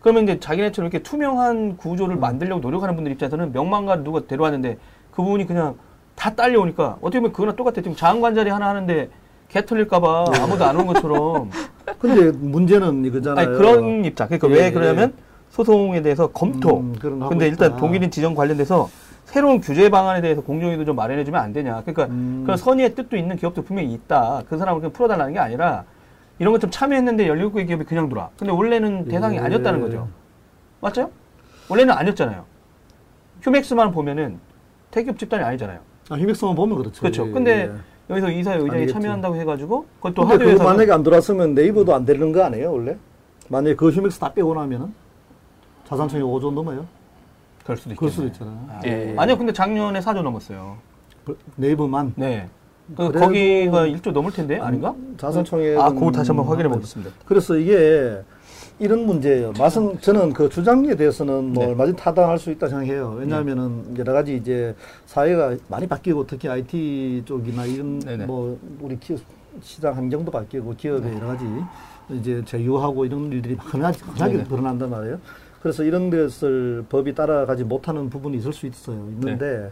[0.00, 2.20] 그러면 이제 자기네처럼 이렇게 투명한 구조를 음.
[2.20, 4.78] 만들려고 노력하는 분들 입장에서는 명망가를 누가 데려왔는데
[5.10, 5.76] 그 부분이 그냥
[6.16, 7.74] 다 딸려오니까 어떻게 보면 그거랑 똑같아.
[7.76, 9.08] 지금 자원관자리 하나 하는데
[9.48, 10.40] 개 털릴까봐 네.
[10.40, 11.50] 아무도 안 온 것처럼.
[11.98, 13.46] 근데 문제는 이거잖아요.
[13.48, 14.28] 아니 그런 입장.
[14.28, 14.70] 그러니까 예, 왜 예.
[14.70, 15.12] 그러냐면
[15.50, 16.78] 소송에 대해서 검토.
[16.78, 16.94] 음,
[17.28, 17.76] 근데 일단 있다.
[17.78, 18.88] 동일인 지정 관련돼서
[19.24, 21.82] 새로운 규제 방안에 대해서 공정위도 좀 마련해주면 안 되냐.
[21.84, 22.42] 그러니까 음.
[22.44, 24.42] 그런 선의의 뜻도 있는 기업도 분명히 있다.
[24.48, 25.84] 그 사람을 그냥 풀어달라는 게 아니라
[26.40, 28.30] 이런 것 좀 참여했는데 17개의 기업이 그냥 돌아.
[28.38, 29.40] 근데 원래는 대상이 예.
[29.40, 30.08] 아니었다는 거죠.
[30.80, 31.10] 맞죠?
[31.68, 32.44] 원래는 아니었잖아요.
[33.42, 34.40] 휴맥스만 보면은
[34.90, 35.78] 대기업 집단이 아니잖아요.
[36.08, 37.00] 아, 휴맥스만 보면 그렇죠.
[37.02, 37.28] 그렇죠.
[37.28, 37.72] 예, 근데 예.
[38.08, 38.92] 여기서 이사회 의장이 아니겠지.
[38.94, 42.96] 참여한다고 해가지고 그것도 그거 하드웨어에서 만약에 안 들어왔으면 네이버도 안 되는 거 아니에요 원래?
[43.48, 44.92] 만약에 그 휴맥스 다 빼고 나면은
[45.86, 46.86] 자산총액 5조 넘어요?
[47.64, 48.10] 그럴 수도 그럴 있겠네.
[48.10, 48.66] 수도 있잖아요.
[48.70, 49.14] 아, 예.
[49.18, 50.78] 아니요, 근데 작년에 4조 넘었어요.
[51.26, 52.48] 그 네이버만 네.
[52.96, 54.94] 그 거기가 1조 넘을 텐데 아닌가?
[55.16, 57.12] 자산총액 아, 그거 다시 한번 확인해 보겠습니다.
[57.24, 58.20] 그래서 이게
[58.78, 59.52] 이런 문제예요.
[59.58, 61.70] 말씀 저는 그 주장에 대해서는 뭐 네.
[61.70, 63.16] 얼마든지 타당할 수 있다 생각해요.
[63.18, 64.74] 왜냐하면은 여러 가지 이제
[65.04, 68.24] 사회가 많이 바뀌고 특히 IT 쪽이나 이런 네네.
[68.24, 69.16] 뭐 우리 기
[69.60, 71.44] 시장 환경도 바뀌고 기업의 여러 가지
[72.10, 74.44] 이제 제휴하고 이런 일들이 흔하게, 흔하게.
[74.44, 75.18] 드러난단 말이에요.
[75.60, 78.96] 그래서 이런 것을 법이 따라가지 못하는 부분이 있을 수 있어요.
[79.10, 79.70] 있는데 네.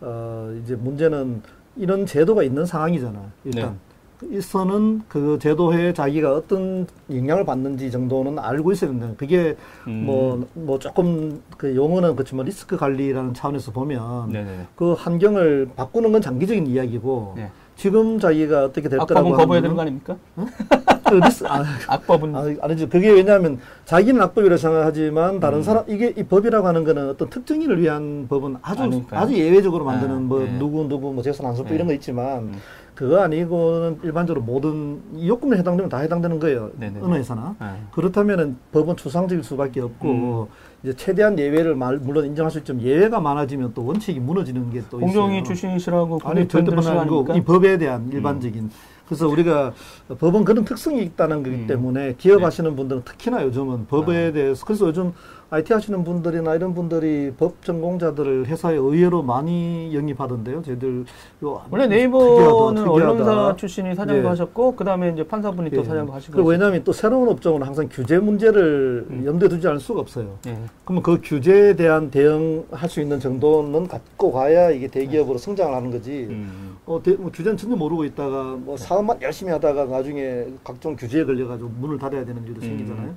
[0.00, 1.42] 어 이제 문제는
[1.76, 3.20] 이런 제도가 있는 상황이잖아.
[3.44, 3.78] 일단
[4.22, 9.08] 있어는 그 제도에 자기가 어떤 영향을 받는지 정도는 알고 있어야 된다.
[9.16, 9.56] 그게
[9.86, 10.04] 음.
[10.04, 14.66] 뭐, 뭐 조금 그 용어는 그렇지만 리스크 관리라는 차원에서 보면 네네.
[14.76, 17.50] 그 환경을 바꾸는 건 장기적인 이야기고 네.
[17.76, 20.16] 지금 자기가 어떻게 악법은 거부해야 하는 되는 거 아닙니까?
[21.10, 22.88] 그 리스, 아, 악법은 아, 아니죠.
[22.88, 25.62] 그게 왜냐하면 자기는 악법이라고 생각하지만 다른 음.
[25.62, 29.20] 사람 이게 이 법이라고 하는 거는 어떤 특정인을 위한 법은 아주 아니까요.
[29.20, 30.58] 아주 예외적으로 만드는 아, 뭐 네.
[30.58, 31.74] 누구 누구 뭐 재산 안소법 네.
[31.74, 32.54] 이런 거 있지만 음.
[32.94, 36.70] 그거 아니고는 일반적으로 모든 이 요건에 해당되면 다 해당되는 거예요.
[36.78, 37.00] 네네네.
[37.04, 37.56] 어느 회사나.
[37.58, 37.76] 아.
[37.92, 40.70] 그렇다면은 법은 추상적일 수밖에 없고 음.
[40.82, 44.98] 이제 최대한 예외를 말, 물론 인정할 수 있지만 예외가 많아지면 또 원칙이 무너지는 게 또
[44.98, 45.00] 있어요.
[45.00, 48.70] 공정위 출신이시라고 아니 절대 아니고 이 법에 대한 일반적인
[49.10, 49.74] 그래서 우리가
[50.20, 51.66] 법은 그런 특성이 있다는 거기 음.
[51.66, 52.44] 때문에 기업 네.
[52.44, 54.32] 하시는 분들은 특히나 요즘은 법에 아.
[54.32, 55.12] 대해서 그래서 요즘
[55.52, 60.62] IT 하시는 분들이나 이런 분들이 법 전공자들을 회사에 의외로 많이 영입하던데요.
[60.62, 61.04] 저희들
[61.42, 62.92] 요 원래 특이하다, 네이버는 특이하다.
[62.92, 64.28] 언론사 출신이 사장도 예.
[64.28, 65.84] 하셨고 그 다음에 이제 판사분이 또 예.
[65.84, 69.24] 사장도 하시고 그리고 왜냐하면 또 새로운 업종은 항상 규제 문제를 음.
[69.26, 70.38] 염두에 두지 않을 수가 없어요.
[70.46, 70.56] 예.
[70.84, 76.28] 그러면 그 규제에 대한 대응할 수 있는 정도는 갖고 가야 이게 대기업으로 성장을 하는 거지.
[76.30, 76.76] 음.
[76.86, 81.70] 어, 대, 뭐 규제는 전혀 모르고 있다가 뭐 사업만 열심히 하다가 나중에 각종 규제에 걸려가지고
[81.80, 82.66] 문을 닫아야 되는 일도 음.
[82.66, 83.14] 생기잖아요.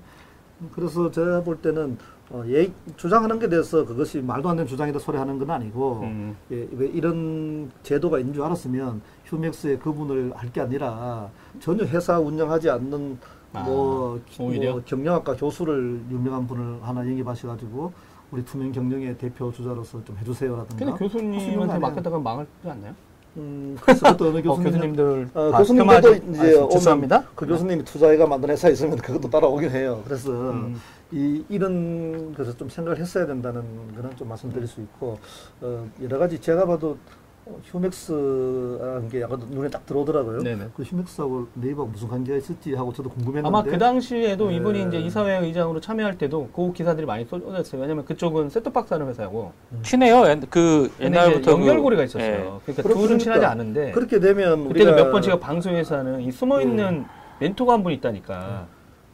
[0.71, 1.97] 그래서 제가 볼 때는
[2.33, 2.67] 어, 예,
[2.97, 6.35] 주장하는 게 대해서 그것이 말도 안 되는 주장이다 소리 하는 건 아니고 음.
[6.51, 12.69] 예, 왜 이런 제도가 있는 줄 알았으면 휴맥스에 그분을 할 게 아니라 전혀 회사 운영하지
[12.71, 13.17] 않는
[13.51, 14.71] 뭐, 아, 기- 오히려?
[14.73, 17.91] 뭐 경영학과 교수를 유명한 분을 하나 영입하셔가지고
[18.31, 20.75] 우리 투명 경영의 대표 주자로서 좀 해주세요라든가.
[20.75, 21.77] 근데 거 교수님한테.
[21.77, 22.93] 맡겼다가 망하지 않나요?
[23.37, 26.63] 음, 그래서 그것도 어느 어, 교수님 교수님 들 어, 다 교수님들도 이제 아.
[26.63, 30.01] 오면 그 교수님이 투자회가 만든 회사 있으면 그것도 따라오긴 해요.
[30.05, 30.79] 그래서 음.
[31.13, 33.61] 이 이런 것을 좀 생각을 했어야 된다는
[33.95, 35.19] 거는 좀 말씀드릴 수 있고
[35.61, 36.97] 어, 여러 가지 제가 봐도
[37.45, 40.39] 어, 휴맥스라는 게 약간 눈에 딱 들어오더라고요.
[40.41, 40.69] 네네.
[40.75, 44.55] 그 휴맥스하고 네이버가 무슨 관계가 있을지 하고 저도 궁금했는데 아마 그 당시에도 네.
[44.55, 47.81] 이분이 이제 이사회 의장으로 참여할 때도 그 기사들이 많이 쏟아졌어요.
[47.81, 49.51] 왜냐면 그쪽은 셋톱박스 하는 회사고
[49.83, 50.25] 친해요.
[50.29, 52.61] 옛- 그 옛날부터 이제 연결고리가 그, 있었어요.
[52.65, 52.71] 예.
[52.73, 57.05] 그러니까 그렇- 둘은 친하지 않은데 그렇게 되면 우리가 몇번 제가 방송에서는 이 숨어 있는
[57.39, 58.67] 멘토가 한 분 있다니까.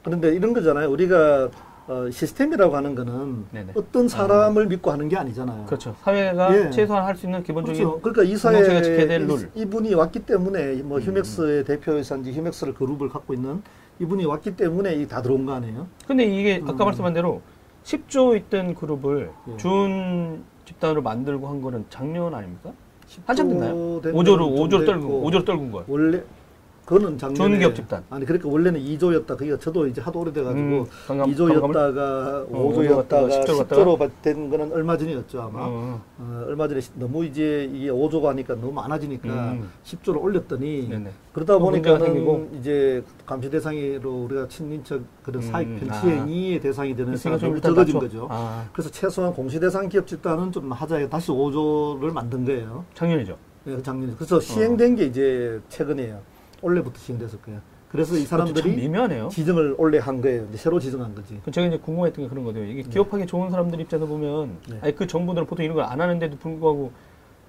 [0.04, 0.90] 그런데 이런 거잖아요.
[0.92, 1.50] 우리가
[1.90, 3.72] 어, 시스템이라고 하는 거는 네네.
[3.76, 5.66] 어떤 사람을 믿고 하는 게 아니잖아요.
[5.66, 5.96] 그렇죠.
[6.04, 6.70] 사회가 예.
[6.70, 8.00] 최소한 할 수 있는 기본적인 그렇죠.
[8.00, 9.50] 그러니까 이 공동체가 지켜야 될 이- 룰.
[9.56, 11.02] 이 분이 왔기 때문에 뭐 음.
[11.04, 13.64] 휴맥스의 대표이사인지 휴맥스를 그룹을 갖고 있는
[14.00, 15.88] 이분이 왔기 때문에 이 다 들어온 거 아니에요?
[16.08, 16.86] 근데 이게 아까 음.
[16.86, 17.42] 말씀한 대로
[17.84, 19.58] 10조 있던 그룹을 예.
[19.58, 22.72] 준 집단으로 만들고 한 거는 작년 아닙니까?
[23.26, 23.74] 한참 됐나요?
[23.74, 25.86] 10조 된 5조로 거는 좀 5조를 됐고 떨고 5조를 떨군 거예요.
[25.88, 26.22] 원래
[26.90, 28.04] 그거는 작년에 기업 집단.
[28.10, 29.38] 아니 그러니까 원래는 2조였다.
[29.38, 31.98] 그게 저도 이제 하도 오래돼가지고 음, 감감- 2조였다가
[32.50, 35.60] 어, 5조였다가 10조 10조로 된 거는 얼마 전이었죠 아마.
[35.68, 39.70] 어, 어, 얼마 전에 시- 너무 이제 이게 5조가 하니까 너무 많아지니까 음.
[39.84, 41.12] 10조를 올렸더니 네네.
[41.32, 42.58] 그러다 보니까는.
[42.60, 45.80] 이제 감시 대상으로 우리가 친인척 그런 음, 사익 아.
[45.86, 48.00] 편취행위의 대상이 되는 있으니까 좀 사람이 적어진 낮춰.
[48.00, 48.28] 거죠.
[48.32, 52.84] 아, 그래서 최소한 공시 대상 기업 집단은 좀 하자에 다시 5조를 만든 거예요.
[52.96, 53.38] 작년이죠.
[53.66, 54.14] 네, 작년에.
[54.16, 56.20] 그래서 시행된 게 이제 최근이에요.
[56.62, 57.62] 올해부터 시행됐을 거예요.
[57.90, 59.30] 그래서 이참 사람들이 미묘하네요.
[59.30, 60.46] 지정을 올해 한 거예요.
[60.50, 61.40] 이제 새로 지정한 거지.
[61.44, 62.64] 그 제가 이제 궁금했던 게 그런 거예요.
[62.70, 64.78] 이게 기업하기 좋은 사람들 입장에서 보면, 네.
[64.82, 66.92] 아니 그 정부들은 보통 이런 걸 안 하는데도 불구하고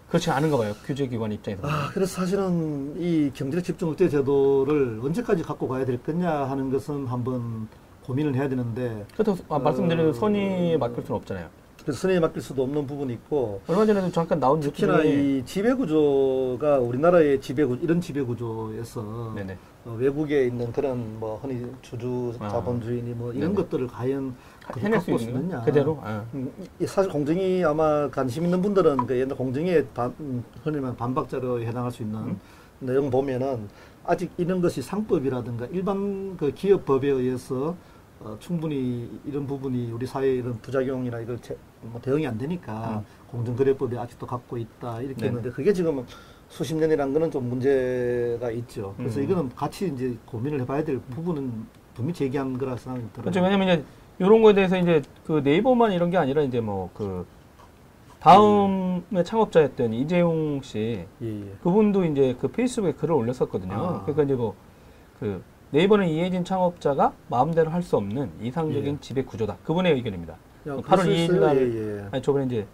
[0.08, 0.72] 그렇지 않은가 봐요.
[0.86, 1.66] 규제기관 입장에서.
[1.68, 7.06] 아, 그래서 사실은 이 경제력 집중 억제 제도를 언제까지 갖고 가야 될 거냐 하는 것은
[7.06, 7.68] 한번
[8.04, 11.48] 고민을 해야 되는데 그렇다고 아, 말씀드린 어, 선의에 맡길 수는 없잖아요.
[11.82, 16.78] 그래서 선에 맡길 수도 없는 부분이 있고 얼마 전에도 잠깐 나온 특히나 이 지배 구조가
[16.78, 19.56] 우리나라의 지배 구 이런 지배 구조에서 네네.
[19.86, 22.48] 어, 외국에 있는 그런 뭐 흔히 주주 아.
[22.48, 23.62] 자본주의니 뭐 이런 네네.
[23.62, 25.10] 것들을 과연 그렇게 해낼 수.
[25.10, 25.64] 거?
[25.64, 25.98] 그대로.
[26.02, 26.22] 아.
[26.34, 30.96] 음, 이- 사실 공정위 아마 관심 있는 분들은 그 옛날 공정위의 반, 음, 흔히 말하는
[30.96, 32.40] 반박 자료에 해당할 수 있는 음.
[32.80, 33.68] 내용 보면은
[34.04, 37.74] 아직 이런 것이 상법이라든가 일반 그 기업법에 의해서
[38.20, 43.96] 어, 충분히 이런 부분이 우리 사회의 이런 부작용이나 이걸 제, 뭐 대응이 안 되니까 공정거래법이
[43.96, 45.16] 아직도 갖고 있다 이렇게 음.
[45.16, 45.26] 네네.
[45.28, 46.04] 했는데 그게 지금
[46.48, 48.94] 수십 년이란 거는 좀 문제가 있죠.
[48.96, 49.24] 그래서 음.
[49.24, 53.22] 이거는 같이 이제 고민을 해봐야 될 부분은 분명히 제기한 거라 생각이 들어요.
[53.22, 53.40] 그렇죠.
[53.42, 53.84] 왜냐면 이제
[54.18, 57.24] 이런 거에 대해서 이제 그 네이버만 이런 게 아니라 이제 뭐 그
[58.20, 61.54] 다음의 창업자였던 이재용 씨 예, 예.
[61.62, 63.72] 그분도 이제 그 페이스북에 글을 올렸었거든요.
[63.72, 64.02] 아.
[64.02, 64.54] 그러니까 이제 뭐
[65.20, 69.00] 그 네이버는 이해진 창업자가 마음대로 할 수 없는 이상적인 예.
[69.00, 69.56] 지배 구조다.
[69.64, 70.34] 그분의 의견입니다.
[70.34, 70.38] 야,
[70.76, 71.40] 8월 그럴 수 2일 있어요.
[71.40, 72.08] 날 예, 예.
[72.10, 72.66] 아니 저번에 이제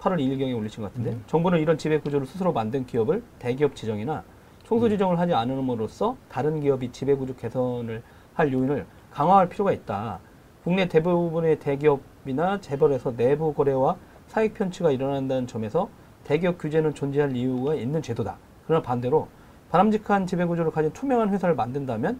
[0.00, 1.24] 8월 2일경에 올리신 것 같은데 음.
[1.26, 4.22] 정부는 이런 지배 구조를 스스로 만든 기업을 대기업 지정이나
[4.64, 4.90] 총수 음.
[4.90, 8.02] 지정을 하지 않음으로써 다른 기업이 지배 구조 개선을
[8.34, 10.20] 할 요인을 강화할 필요가 있다.
[10.62, 13.96] 국내 대부분의 대기업이나 재벌에서 내부 거래와
[14.28, 15.88] 사익 편취가 일어난다는 점에서
[16.24, 18.36] 대기업 규제는 존재할 이유가 있는 제도다.
[18.66, 19.28] 그러나 반대로
[19.76, 22.18] 바람직한 지배 구조를 가진 투명한 회사를 만든다면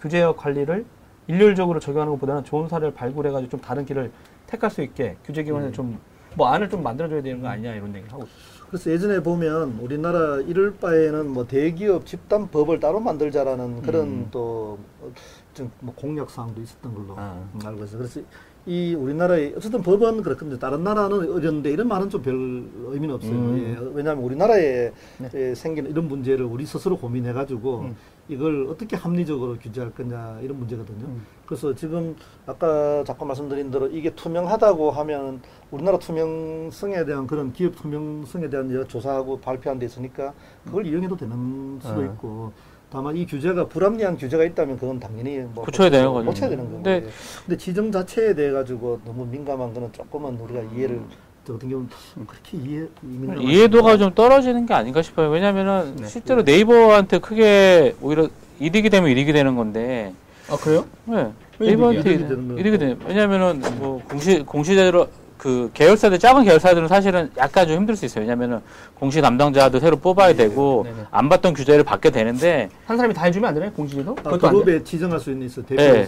[0.00, 0.84] 규제와 관리를
[1.28, 4.10] 일률적으로 적용하는 것보다는 좋은 사례를 발굴해가지고 좀 다른 길을
[4.46, 5.72] 택할 수 있게 규제기관에 음.
[5.72, 8.66] 좀뭐 안을 좀 만들어줘야 되는 거 아니냐 이런 얘기를 하고 있어요.
[8.68, 14.28] 그래서 예전에 보면 우리나라 이럴 바에는 뭐 대기업 집단 법을 따로 만들자라는 그런 음.
[14.32, 17.40] 또좀 뭐 공약 사항도 있었던 걸로 아.
[17.64, 17.98] 알고 있어요.
[17.98, 18.20] 그래서
[18.66, 23.32] 이 우리나라의 어쨌든 법은 그렇건데 다른 나라는 어려운데 이런 말은 좀 별 의미는 없어요.
[23.32, 23.58] 음.
[23.58, 25.30] 예, 왜냐하면 우리나라에 네.
[25.34, 27.96] 예, 생긴 이런 문제를 우리 스스로 고민해 가지고 음.
[28.28, 31.06] 이걸 어떻게 합리적으로 규제할 거냐 이런 문제거든요.
[31.06, 31.24] 음.
[31.46, 38.48] 그래서 지금 아까 잠깐 말씀드린 대로 이게 투명하다고 하면 우리나라 투명성에 대한 그런 기업 투명성에
[38.50, 42.04] 대한 조사하고 발표한 데 있으니까 그걸 이용해도 되는 수도 아.
[42.04, 42.52] 있고
[42.90, 46.26] 다만 이 규제가 불합리한 규제가 있다면 그건 당연히 뭐 고쳐야 되는 거죠.
[46.26, 46.76] 고쳐야 되는 거고.
[46.76, 47.10] 근데- 예.
[47.44, 51.00] 근데 지정 자체에 대해 가지고 너무 민감한 거는 조금은 우리가 이해를
[51.44, 51.90] 저 같은 경우는
[52.26, 53.98] 그렇게 이해 민감하지 이해도가 않아요.
[53.98, 55.30] 좀 떨어지는 게 아닌가 싶어요.
[55.30, 56.06] 왜냐면은 네.
[56.06, 58.28] 실제로 네이버한테 크게 오히려
[58.60, 60.12] 이득이 되면 이득이 되는 건데,
[60.48, 60.86] 아 그래요?
[61.04, 61.30] 네.
[61.58, 62.00] 왜 네이버한테?
[62.00, 62.58] 이득이 되는?
[62.58, 62.98] 이득이 되는.
[63.06, 65.08] 왜냐면은 뭐 공시 공시대로
[65.46, 68.22] 그 계열사들 작은 계열사들은 사실은 약간 좀 힘들 수 있어요.
[68.22, 68.58] 왜냐면은
[68.96, 71.04] 공시 담당자도 새로 뽑아야 되고 네 네.
[71.12, 73.70] 안 받던 규제를 받게 되는데 한 사람이 다 해주면 안 되나요?
[73.70, 74.10] 공시제도?
[74.10, 74.64] 아, 그것도 안 돼?
[74.64, 76.04] 그룹에 지정할 수 있는 있어 대표 네.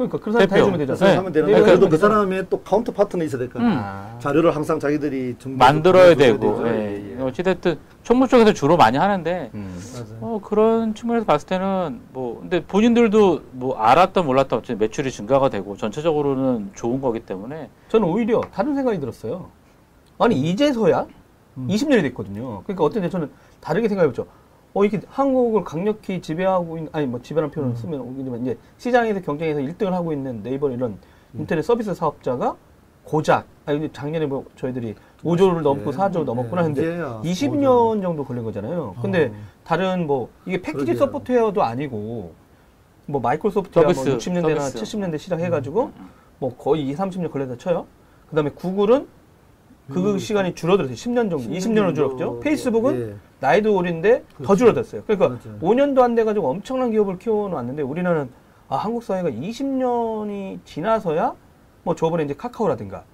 [0.00, 0.66] 그러니까 그 사람 다 대표.
[0.66, 0.96] 해주면 되잖아.
[0.98, 1.16] 그래서 네.
[1.16, 2.14] 하면 되는데 네이버 그래도 그 되잖아.
[2.14, 3.78] 사람의 또 counter partner 있어야 될거 아니에요.
[3.82, 4.16] 아.
[4.18, 6.66] 자료를 항상 자기들이 만들어야 되고.
[6.66, 6.70] 예.
[6.70, 7.22] 예, 예.
[7.22, 9.78] 어찌됐든 총무 쪽에서 주로 많이 하는데 음.
[10.22, 15.76] 어, 그런 측면에서 봤을 때는 뭐 근데 본인들도 뭐 알았던 몰랐던 어쨌든 매출이 증가가 되고
[15.76, 19.50] 전체적으로는 좋은 거기 때문에 저는 오히려 다른 생각이 들었어요.
[20.18, 21.06] 아니 이제서야
[21.58, 21.66] 음.
[21.68, 22.62] 20년이 됐거든요.
[22.62, 24.26] 그러니까 어떤 데 저는 다르게 생각해보죠.
[24.72, 27.76] 어 이게 한국을 강력히 지배하고 있는 아니 뭐 지배라는 표현을 음.
[27.76, 30.92] 쓰면 오기지만 이제 시장에서 경쟁에서 1등을 하고 있는 네이버 이런
[31.34, 31.40] 음.
[31.40, 32.56] 인터넷 서비스 사업자가
[33.04, 35.96] 고작 아니 작년에 뭐 저희들이 5조를 넘고 예.
[35.96, 38.94] 4조 넘었구나 예, 했는데 이제야 20년 정도 걸린 거잖아요.
[39.02, 39.32] 근데 어.
[39.64, 40.96] 다른 뭐 이게 패키지 그러게요.
[40.98, 42.32] 소프트웨어도 아니고
[43.06, 44.96] 뭐 마이크로소프트가 뭐 서비스, 60년대나 서비스.
[44.98, 45.90] 70년대 시작해가지고
[46.38, 47.86] 뭐 거의 2, 30년 걸렸다 쳐요.
[48.28, 49.08] 그다음에 구글은
[49.90, 50.18] 그 음.
[50.18, 50.94] 시간이 줄어들었어요.
[50.94, 52.38] 10년 정도, 20년으로 줄었죠.
[52.40, 53.29] 페이스북은 예.
[53.40, 54.56] 나이도 어린데 더 그렇죠.
[54.56, 55.02] 줄어들었어요.
[55.06, 55.58] 그러니까 맞아요.
[55.60, 58.30] 5년도 안 돼가지고 엄청난 기업을 키워놨는데 우리나라는
[58.68, 61.34] 아, 한국 사회가 20년이 지나서야
[61.82, 63.04] 뭐 저번에 이제 카카오라든가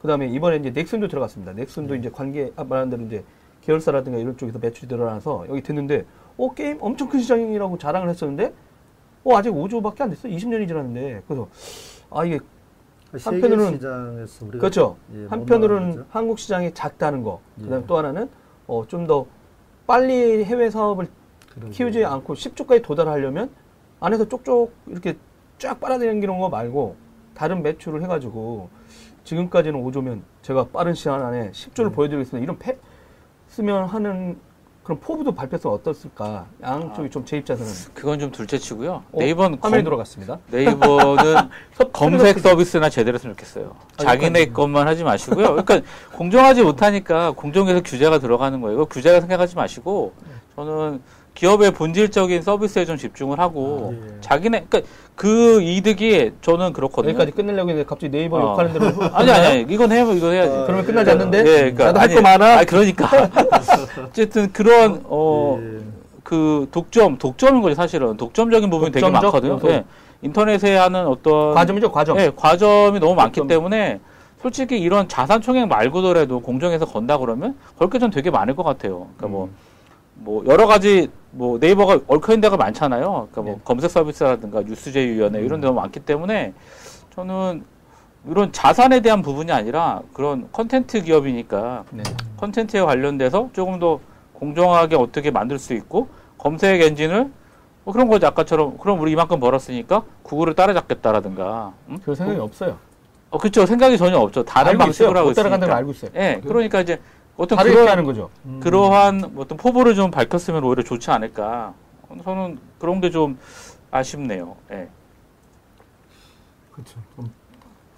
[0.00, 1.52] 그다음에 이번에 이제 넥슨도 들어갔습니다.
[1.52, 2.00] 넥슨도 네.
[2.00, 3.22] 이제 관계 아, 말한 대로 이제
[3.62, 6.04] 계열사라든가 이런 쪽에서 매출이 늘어나서 여기 됐는데
[6.38, 8.52] 어 게임 엄청 큰 시장이라고 자랑을 했었는데
[9.24, 10.28] 어 아직 5조밖에 안 됐어.
[10.28, 11.48] 20년이 지났는데 그래서
[12.10, 12.38] 아 이게
[13.12, 13.80] 한편으로는-
[14.58, 14.96] 그렇죠.
[15.14, 16.04] 예, 못 한편으로는.
[16.10, 17.40] 한국 시장이 작다는 거.
[17.60, 17.86] 그다음에 예.
[17.86, 18.28] 또 하나는
[18.66, 19.26] 어 좀 더
[19.86, 21.08] 빨리 해외 사업을
[21.50, 21.70] 그러게요.
[21.70, 23.50] 키우지 않고 10조까지 도달하려면
[24.00, 25.16] 안에서 쪽쪽 이렇게
[25.58, 26.96] 쫙 빨아당기는 거 말고
[27.34, 28.68] 다른 매출을 해가지고
[29.24, 31.92] 지금까지는 5조면 제가 빠른 시간 안에 10조를 음.
[31.92, 32.42] 보여드리겠습니다.
[32.42, 32.78] 이런 패
[33.48, 34.38] 쓰면 하는
[34.86, 36.46] 그런 포부도 발표해서 어떻을까?
[36.62, 39.02] 양쪽이 좀제 입장에서는 그건 좀 둘째치고요.
[39.10, 40.38] 어, 네이버는 화면이 검- 돌아갔습니다.
[40.46, 41.48] 네이버는
[41.92, 43.74] 검색 서비스나 제대로 했으면 좋겠어요.
[43.98, 44.54] 아, 자기네 그러니까요.
[44.54, 45.56] 것만 하지 마시고요.
[45.56, 45.80] 그러니까
[46.12, 48.86] 공정하지 못하니까 공정에서 규제가 들어가는 거예요.
[48.86, 50.12] 규제가 생각하지 마시고
[50.54, 51.02] 저는
[51.36, 54.20] 기업의 본질적인 서비스에 좀 집중을 하고 아, 예.
[54.20, 57.10] 자기네 그러니까 그 이득이 저는 그렇거든요.
[57.10, 58.52] 여기까지 끝내려고 했는데 갑자기 네이버 어.
[58.52, 60.52] 욕하는 대로 아니 아니 아니 이건 해 이건 해야지.
[60.52, 61.38] 아, 그러면 끝나지 않는데?
[61.40, 62.58] 예, 그러니까 나도 할 거 많아.
[62.58, 63.08] 아 그러니까
[64.08, 65.58] 어쨌든 그런 어.
[65.62, 65.78] 예.
[66.24, 68.16] 그 독점, 독점인 거죠, 사실은.
[68.16, 69.54] 독점적인 부분이 되게 독점적 많거든요.
[69.54, 69.68] 요소.
[69.70, 69.84] 예.
[70.22, 71.54] 인터넷에 하는 어떤.
[71.54, 72.18] 과점이죠, 과점.
[72.18, 73.46] 예, 과점이 너무 많기 독점.
[73.48, 74.00] 때문에
[74.42, 79.06] 솔직히 이런 자산 총액 말고더라도 공정에서 건다 그러면 걸 게 좀 되게 많을 것 같아요.
[79.16, 79.50] 그러니까 뭐, 음.
[80.14, 83.28] 뭐, 여러 가지, 뭐, 네이버가 얽혀있는 데가 많잖아요.
[83.30, 83.60] 그러니까 뭐, 네.
[83.62, 86.54] 검색 서비스라든가 뉴스제휴위원회 이런 데가 많기 때문에
[87.14, 87.62] 저는
[88.28, 92.02] 이런 자산에 대한 부분이 아니라 그런 content 기업이니까 네.
[92.38, 94.00] contents에 관련돼서 조금 더
[94.32, 97.30] 공정하게 어떻게 만들 수 있고 검색 엔진을
[97.84, 101.98] 뭐 그런 거죠 아까처럼 그럼 우리 이만큼 벌었으니까 구글을 따라잡겠다라든가 음?
[102.04, 102.78] 별 생각이 없어요.
[103.30, 104.78] 어 그렇죠 생각이 전혀 없죠 다른 있어요.
[104.78, 106.10] 방식으로 하고 못 따라간다는 걸 있으니까 알고 있어요.
[106.16, 107.00] 예 그러니까 이제
[107.36, 108.30] 어떤 하는 거죠.
[108.46, 108.60] 음.
[108.62, 111.74] 그러한 어떤 포부를 좀 밝혔으면 오히려 좋지 않을까
[112.24, 113.38] 저는 그런 게 좀
[113.90, 114.88] 아쉽네요 예
[116.72, 116.98] 그렇죠.
[117.14, 117.30] 좀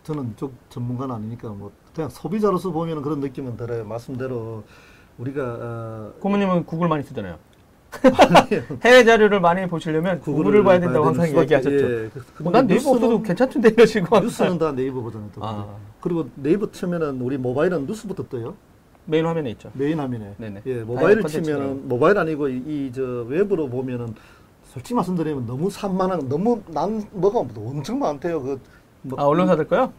[0.04, 3.84] 저는 쪽 전문가는 아니니까 뭐 그냥 소비자로서 보면 그런 느낌은 들어요.
[3.84, 4.64] 말씀대로
[5.18, 7.36] 우리가 어, 고모님은 구글 많이 쓰잖아요.
[8.84, 11.74] 해외 자료를 많이 보시려면 구글을 봐야 된다고 되는 항상 얘기하셨죠.
[12.04, 12.10] 예.
[12.36, 15.30] 그- 뭐난 네이버 뉴스는- 없어도 괜찮던데 이러시고 뉴스는 다 네이버 보잖아요.
[15.34, 15.44] 또.
[15.44, 15.66] 아.
[16.00, 18.54] 그리고 네이버 치면은 우리 모바일은 뉴스부터 떠요.
[19.08, 19.70] 메인 화면에 있죠.
[19.72, 20.34] 메인 화면에.
[20.36, 20.62] 네네.
[20.66, 21.24] 예, 모바일을.
[21.24, 24.14] 치면은 모바일 아니고 이저 웹으로 보면은
[24.64, 28.42] 솔직히 말씀드리면 너무 산만한 너무 난 뭐가 엄청 많대요.
[28.42, 28.60] 그
[29.02, 29.92] 뭐, 아 언론사들 거요?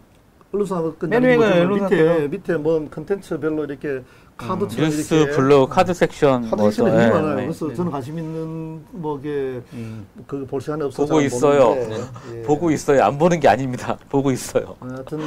[0.54, 2.28] 언론사 그맨 위에가 밑에 언론사고요.
[2.30, 4.04] 밑에 뭐 contents별로 이렇게
[4.48, 7.40] 카드처럼 뉴스 이렇게 블로그 카드 섹션 카드 뭐 섹션이 예, 많아요.
[7.40, 7.44] 예.
[7.44, 7.76] 그래서 네.
[7.76, 10.08] 저는 관심 있는 뭐게 음.
[10.28, 11.70] 그볼 시간이 없어서 보고 잘 있어요.
[11.76, 12.04] 모르는데,
[12.38, 12.42] 예.
[12.44, 15.20] 보고 있어요 안 보는 게 아닙니다 보고 있어요 하여튼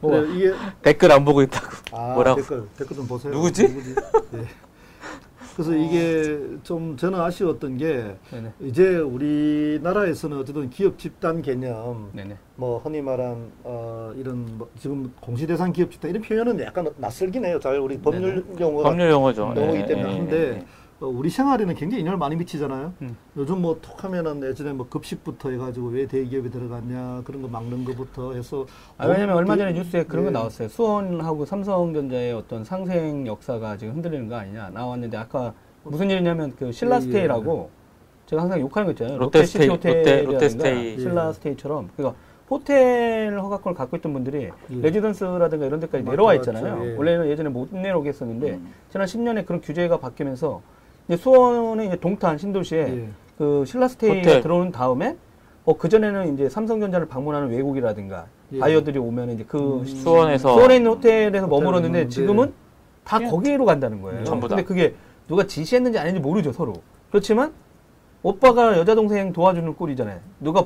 [0.00, 0.18] 뭐.
[0.24, 3.32] 이게 댓글 안 보고 있다고 아, 뭐라고 댓글 댓글 좀 보세요.
[3.32, 3.62] 누구지?
[4.34, 4.46] 예.
[5.56, 8.52] 그래서 이게 좀 저는 아쉬웠던 게 네네.
[8.60, 12.36] 이제 우리나라에서는 어쨌든 기업 집단 개념, 네네.
[12.56, 17.58] 뭐 흔히 말한 어 이런 뭐 지금 공시대상 기업 집단 이런 표현은 약간 낯설긴 해요.
[17.58, 20.64] 잘 우리 법률 용어가 법률 용어죠 용어이기 예, 때문에 예, 한데 예, 예.
[20.98, 22.94] 어, 우리 생활에는 굉장히 영향을 많이 미치잖아요.
[23.02, 23.16] 음.
[23.36, 28.64] 요즘 뭐 톡하면은 예전에 뭐 급식부터 해가지고 왜 대기업이 들어갔냐 그런 거 막는 것부터 해서
[28.96, 30.32] 아, 왜냐면 얼마 전에 그- 뉴스에 그런 거 예.
[30.32, 30.68] 나왔어요.
[30.68, 36.72] 수원하고 삼성전자의 어떤 상생 역사가 지금 흔들리는 거 아니냐 나왔는데 아까 무슨 일이냐면 그 예,
[36.72, 37.68] 신라스테이라고
[38.24, 39.18] 제가 항상 욕하는 거 있잖아요.
[39.18, 40.98] 롯데스테이, 롯데시티 롯데- 호텔이라든가 롯데스테이.
[41.00, 44.74] 신라스테이처럼 그러니까 호텔 허가권을 갖고 있던 분들이 예.
[44.80, 46.50] 레지던스라든가 이런 데까지 맞죠, 내려와 맞죠.
[46.52, 46.86] 있잖아요.
[46.92, 46.96] 예.
[46.96, 48.72] 원래는 예전에 못 내려오게 했었는데 음.
[48.90, 50.62] 지난 10년에 그런 규제가 바뀌면서
[51.08, 53.08] 이제 수원의 이제 동탄 신도시에 예.
[53.38, 54.40] 그 신라스테이가 호텔.
[54.42, 55.16] 들어오는 다음에
[55.64, 58.58] 어 그전에는 이제 삼성전자를 방문하는 외국이라든가 예.
[58.58, 59.84] 바이어들이 오면 이제 그 음.
[59.84, 62.08] 수원에서 수원에 있는 호텔에서 머물었는데.
[62.08, 62.52] 지금은
[63.04, 63.26] 다 예.
[63.26, 64.24] 거기로 간다는 거예요.
[64.24, 64.56] 전부 다.
[64.56, 64.94] 근데 그게
[65.28, 66.74] 누가 지시했는지 아닌지 모르죠 서로.
[67.10, 67.52] 그렇지만
[68.22, 70.18] 오빠가 여자 동생 도와주는 꼴이잖아요.
[70.40, 70.64] 누가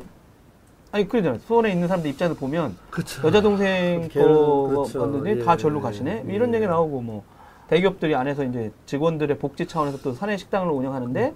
[0.92, 1.38] 아니 그러잖아요.
[1.40, 3.26] 수원에 있는 사람들 입장에서 보면 그렇죠.
[3.26, 5.00] 여자 동생 그렇게, 거 그렇죠.
[5.02, 6.24] 왔는데 예, 다 절로 가시네.
[6.28, 6.32] 예.
[6.34, 7.22] 이런 얘기 나오고 뭐
[7.70, 11.34] 대기업들이 안에서 이제 직원들의 복지 차원에서 또 사내 식당을 운영하는데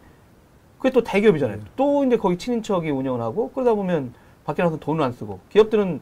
[0.79, 1.59] 그게 또 대기업이잖아요.
[1.59, 1.67] 음.
[1.77, 4.13] 또 이제 거기 친인척이 운영을 하고 그러다 보면
[4.45, 6.01] 밖에 나가서 돈을 안 쓰고 기업들은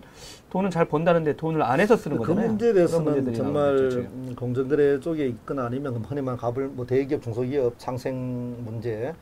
[0.51, 2.49] 돈은 잘 번다는데 돈을 안 해서 쓰는 그 거잖아요.
[2.49, 3.77] 문제에 그런 대해서는 정말.
[3.79, 9.15] 음, 공정거래 쪽에 있거나 아니면 흔히 말하는 갑을 뭐 대기업 중소기업 상생 문제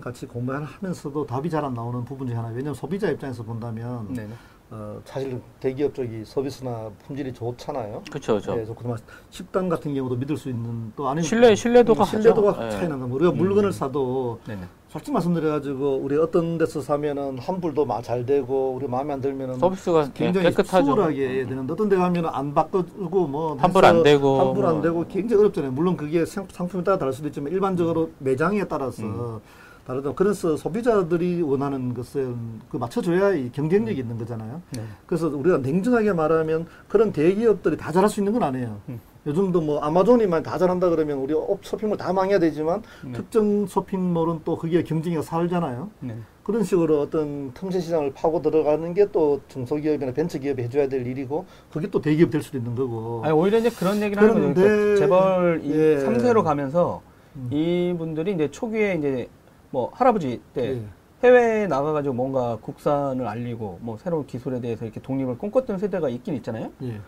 [0.00, 2.48] 같이 공부하면서도 답이 잘 안 나오는 부분 중에 하나.
[2.48, 4.28] 왜냐하면 소비자 입장에서 본다면 네네.
[4.72, 8.02] 어, 사실 대기업 쪽이 서비스나 품질이 좋잖아요.
[8.08, 12.52] 그렇죠 그렇죠 그래서 그동안 식당 같은 경우도 믿을 수 있는 또 아니면 신뢰- 신뢰도가 신뢰도가
[12.52, 12.70] 하죠.
[12.70, 12.88] 차이 예.
[12.88, 13.04] 난다.
[13.06, 14.62] 우리가 물건을 사도 네네.
[14.88, 20.04] 솔직히 말씀드려가지고 우리 어떤 데서 사면은 환불도 마- 잘 되고 우리 마음에 안 들면은 서비스가
[20.04, 24.38] 예, 굉장히 깨끗하죠 수월하게 해야 되는데 어떤 데 가면은 안 바꿔주고 뭐 환불 안 되고
[24.38, 24.82] 환불 안 뭐.
[24.82, 25.72] 되고 굉장히 어렵잖아요.
[25.72, 29.40] 물론 그게 상, 상품에 따라 다를 수도 있지만 일반적으로 매장에 따라서 음.
[29.86, 30.12] 다르다.
[30.14, 32.36] 그래서 소비자들이 원하는 것은
[32.70, 34.62] 그 맞춰줘야 이 경쟁력이 있는 거잖아요.
[34.70, 34.82] 네.
[35.06, 38.80] 그래서 우리가 냉정하게 말하면 그런 대기업들이 다 잘할 수 있는 건 아니에요.
[38.88, 39.00] 음.
[39.26, 43.12] 요즘도 뭐 아마존이만 다 잘한다 그러면 우리 업 쇼핑몰 다 망해야 되지만 네.
[43.12, 45.90] 특정 쇼핑몰은 또 그게 경쟁이 살잖아요.
[46.00, 46.16] 네.
[46.42, 51.88] 그런 식으로 어떤 틈새 시장을 파고 들어가는 게 또 중소기업이나 벤처기업이 해줘야 될 일이고 그게
[51.90, 53.22] 또 대기업 될 수도 있는 거고.
[53.24, 54.54] 아니 오히려 이제 그런 얘기를 하는 거죠.
[54.54, 55.96] 그런데- 그러니까 재벌 이 예.
[55.98, 57.02] 3세로 가면서
[57.36, 57.48] 음.
[57.52, 59.28] 이분들이 이제 초기에 이제
[59.70, 60.82] 뭐 할아버지 때 예.
[61.22, 66.70] 해외에 나가가지고 뭔가 국산을 알리고 뭐 새로운 기술에 대해서 이렇게 독립을 꿈꿨던 세대가 있긴 있잖아요.
[66.82, 67.00] 예.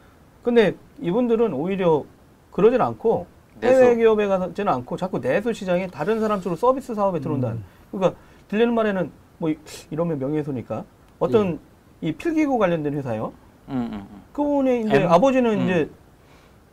[0.43, 2.05] 근데 이분들은 오히려
[2.51, 3.27] 그러진 않고
[3.61, 3.83] 내수.
[3.83, 7.57] 해외 기업에 가지는 않고 자꾸 내수 시장에 다른 사람 쪽으로 서비스 사업에 들어온다는.
[7.59, 7.65] 음.
[7.91, 9.59] 그러니까 들리는 말에는 뭐 이-
[9.91, 10.85] 이러면 명예훼손이니까
[11.19, 11.59] 어떤
[12.01, 13.33] 이 필기구 관련된 회사요.
[13.69, 14.23] 음, 음, 음.
[14.33, 15.11] 그분의 이제 M?
[15.13, 15.65] 아버지는 음.
[15.65, 15.91] 이제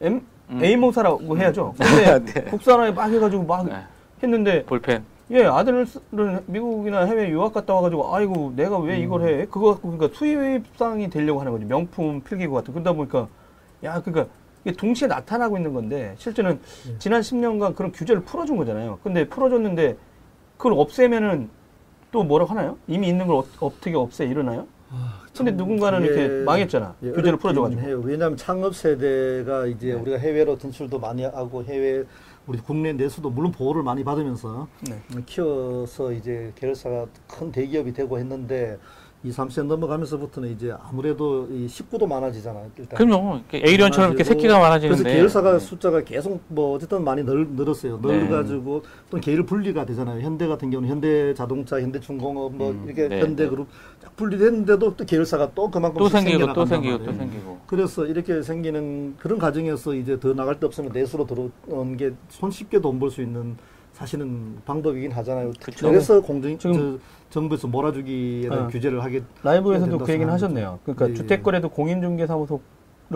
[0.02, 0.64] M 음.
[0.64, 1.74] A모사라고 해야죠.
[1.78, 2.44] 근데 네.
[2.50, 3.76] 국산화에 막 해가지고 막 네.
[4.24, 5.04] 했는데 볼펜.
[5.32, 5.86] 예 아들은
[6.48, 9.46] 미국이나 해외 유학 갔다 와가지고 아이고 내가 왜 이걸 해?
[9.46, 11.66] 그거 갖고 그러니까 수입상이 되려고 하는 거지.
[11.66, 13.28] 명품 필기구 같은 그러다 보니까
[13.84, 14.34] 야 그러니까
[14.66, 16.60] 이게 동시에 나타나고 있는 건데 실제는
[16.98, 18.98] 지난 10년간 그런 규제를 풀어준 거잖아요.
[19.04, 19.98] 근데 풀어줬는데
[20.58, 21.50] 그걸 없애면은
[22.12, 22.78] 또 뭐라고 하나요?
[22.88, 24.66] 이미 있는 걸 어, 어떻게 없애 이러나요?
[25.38, 26.96] 근데 누군가는 예, 이렇게 망했잖아.
[27.04, 27.82] 예, 규제를 풀어줘가지고.
[27.82, 28.02] 해요.
[28.04, 29.94] 왜냐하면 창업 세대가 이제 네.
[29.94, 32.04] 우리가 해외로 진출도 많이 하고 해외
[32.50, 35.00] 우리 국내 내수도 물론 보호를 많이 받으면서 네.
[35.28, 38.80] 키워서 이제 계열사가 큰 대기업이 되고 했는데
[39.22, 42.72] 2, 3세 넘어가면서부터는 이제 아무래도 이 식구도 많아지잖아요.
[42.78, 42.98] 일단.
[42.98, 43.42] 그럼요.
[43.54, 45.04] A련처럼 이렇게 새끼가 많아지는데.
[45.04, 45.60] 그래서 계열사가 네.
[45.60, 48.00] 숫자가 계속 뭐 어쨌든 많이 늘, 늘었어요.
[48.02, 48.18] 네.
[48.18, 50.22] 늘어가지고 또 계열 분리가 되잖아요.
[50.22, 53.68] 현대 같은 경우는 현대자동차, 현대중공업 뭐 음, 이렇게 네, 현대그룹
[54.02, 57.58] 쫙 분리됐는데도 또 계열사가 또 그만큼 또 생기고 또 생기고 또 생기고.
[57.68, 62.98] 그래서 이렇게 생기는 그런 과정에서 이제 더 나갈 데 없으면 내수로 들어온 게 손쉽게 돈
[63.00, 63.58] 벌 수 있는
[64.00, 65.52] 사실은 방법이긴 하잖아요.
[65.62, 65.90] 그쵸.
[65.90, 68.68] 그래서 공정 지금- 저 정부에서 몰아주기에 대한 어.
[68.70, 70.32] 규제를 하게 라이브에서도 그 얘기는.
[70.34, 71.14] 하셨네요 그러니까 예, 예.
[71.14, 72.60] 주택거래도 공인중개사무소를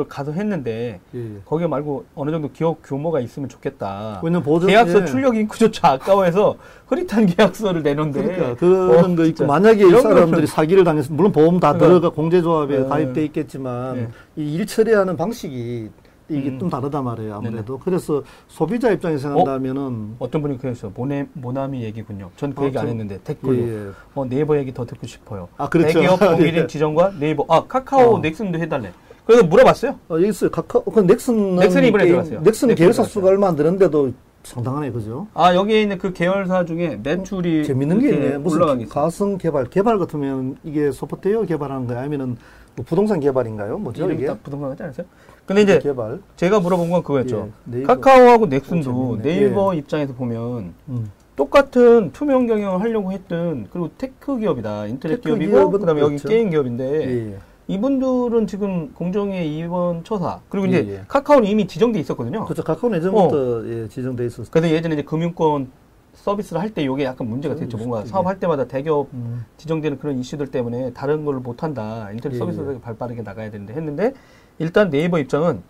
[0.09, 1.29] 가서 했는데 예, 예.
[1.45, 4.19] 거기에 말고 어느 정도 기업 규모가 있으면 좋겠다.
[4.21, 5.05] 왜냐면 보증 계약서 예.
[5.05, 6.57] 출력 인크조차 아까워해서
[6.87, 7.25] 흐릿한
[7.71, 9.45] 계약서를 내는데 그러니까 그런 어, 거 있고.
[9.45, 12.85] 만약에 이 사람들이 사기를 당해서 물론 보험 다 그러니까- 들어가 공제조합에 네.
[12.87, 14.07] 가입돼 있겠지만 네.
[14.35, 15.89] 이일 처리하는 방식이
[16.29, 16.59] 이게 음.
[16.59, 20.91] 좀 다르단 말이에요 아무래도 그래서 소비자 입장에서 생각한다면은 어 떤 분이 그랬어요.
[20.95, 22.29] 모네, 모나미 얘기군요.
[22.37, 23.89] 전그 어, 얘기 안 저- 했는데 댓글로 예, 예.
[24.15, 25.47] 어, 네이버 얘기 더 듣고 싶어요.
[25.57, 25.93] 아, 그렇죠.
[25.99, 26.67] 대기업 공일인 예.
[26.67, 28.19] 지정과 네이버 아 카카오 어.
[28.19, 28.91] 넥슨도 해달래.
[29.25, 29.91] 그래서 물어봤어요.
[30.09, 30.49] 어, 여기 있어요.
[30.49, 31.55] 카카오, 그 넥슨은.
[31.57, 32.39] 넥슨이 이번에 게임- 들어갔어요.
[32.39, 33.03] 넥슨 넥슨이 계열사.
[33.03, 34.11] 수가 얼마 안 되는데도
[34.43, 35.27] 상당하네, 그죠?
[35.33, 38.37] 아 여기에 있는 그 계열사 중에 매출이 재밌는 게 있네.
[38.37, 38.89] 무슨.
[38.89, 41.99] 가성 개발, 개발 같으면 이게 소프트웨어 개발하는 거야?
[42.01, 42.35] 아니면은
[42.75, 43.77] 뭐 부동산 개발인가요?
[43.77, 44.25] 뭐죠, 이게?
[44.25, 45.05] 딱 부동산 같지 않았어요?
[45.45, 46.21] 근데 이제 개발.
[46.35, 47.49] 제가 물어본 건 그거였죠.
[47.73, 47.83] 예.
[47.83, 49.23] 카카오하고 어, 넥슨도 재밌네.
[49.23, 51.11] 네이버 입장에서 보면 음.
[51.35, 56.29] 똑같은 투명 경영을 하려고 했던 그리고 tech 기업이다 인터넷 tech 기업이고 그다음에 여기 그렇죠.
[56.29, 57.37] 게임 기업인데 예, 예.
[57.67, 61.01] 이분들은 지금 공정위 이번 처사 그리고 이제 예, 예.
[61.07, 62.45] 카카오는 이미 지정돼 있었거든요.
[62.45, 62.63] 그렇죠.
[62.63, 64.47] 카카오는 예전부터 예, 지정돼 있었어요.
[64.51, 65.71] 그래서 예전에 이제 금융권
[66.13, 67.77] 서비스를 할 때 이게 약간 문제가 됐죠.
[67.77, 68.05] 뭔가.
[68.05, 69.45] 사업할 때마다 대기업 음.
[69.57, 72.09] 지정되는 그런 이슈들 때문에 다른 걸 못한다.
[72.11, 74.13] 인터넷 예, 서비스를 발빠르게 나가야 되는데 했는데
[74.59, 75.61] 일단 네이버 입장은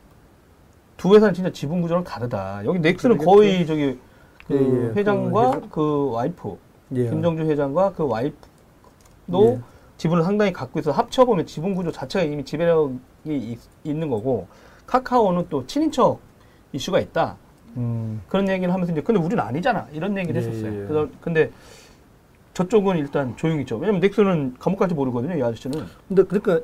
[0.98, 2.62] 두 회사는 진짜 지분 구조랑 다르다.
[2.66, 3.36] 여기 넥슨은 그러겠죠.
[3.38, 4.00] 거의 저기
[4.48, 4.94] 그 예, 예.
[5.00, 6.58] 회장과 그 회장- 그 와이프
[6.96, 7.10] 예.
[7.10, 9.60] 김정주 회장과 그 와이프도 예.
[9.98, 14.48] 지분을 상당히 갖고 있어 서 합쳐보면 지분 구조 자체가 이미 지배력이 있, 있는 거고
[14.86, 16.20] 카카오는 또 친인척
[16.74, 17.38] 이슈가 있다.
[17.78, 18.22] 음.
[18.28, 20.74] 그런 얘기를 하면서 이제 근데 우리는 아니잖아 이런 얘기를 예, 했었어요.
[20.74, 20.88] 예.
[20.88, 21.52] 그래서 근데
[22.54, 23.78] 저쪽은 일단 조용히 있죠.
[23.78, 25.36] 왜냐면 넥슨은 감옥 갈지 모르거든요.
[25.36, 25.84] 이 아저씨는.
[26.08, 26.60] 근데 그러니까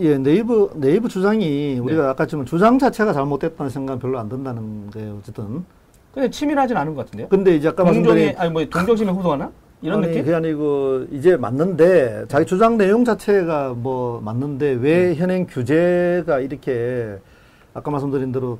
[0.00, 5.18] 예, 네이버 네이버 주장이 우리가 아까 지금 주장 자체가 잘못됐다는 생각은 별로 안 든다는 거예요.
[5.20, 5.64] 어쨌든.
[6.12, 7.28] 근데 치밀하진 않은 것 같은데요.
[7.28, 9.50] 근데 이제 아까 말씀드린 아니 뭐 동정심에 호소하나
[9.80, 10.24] 이런 아니, 느낌?
[10.24, 15.14] 그게 아니고 이제 맞는데 자기 주장 내용 자체가 뭐 맞는데 왜 네.
[15.14, 17.18] 현행 규제가 이렇게
[17.74, 18.58] 아까 말씀드린 대로 어,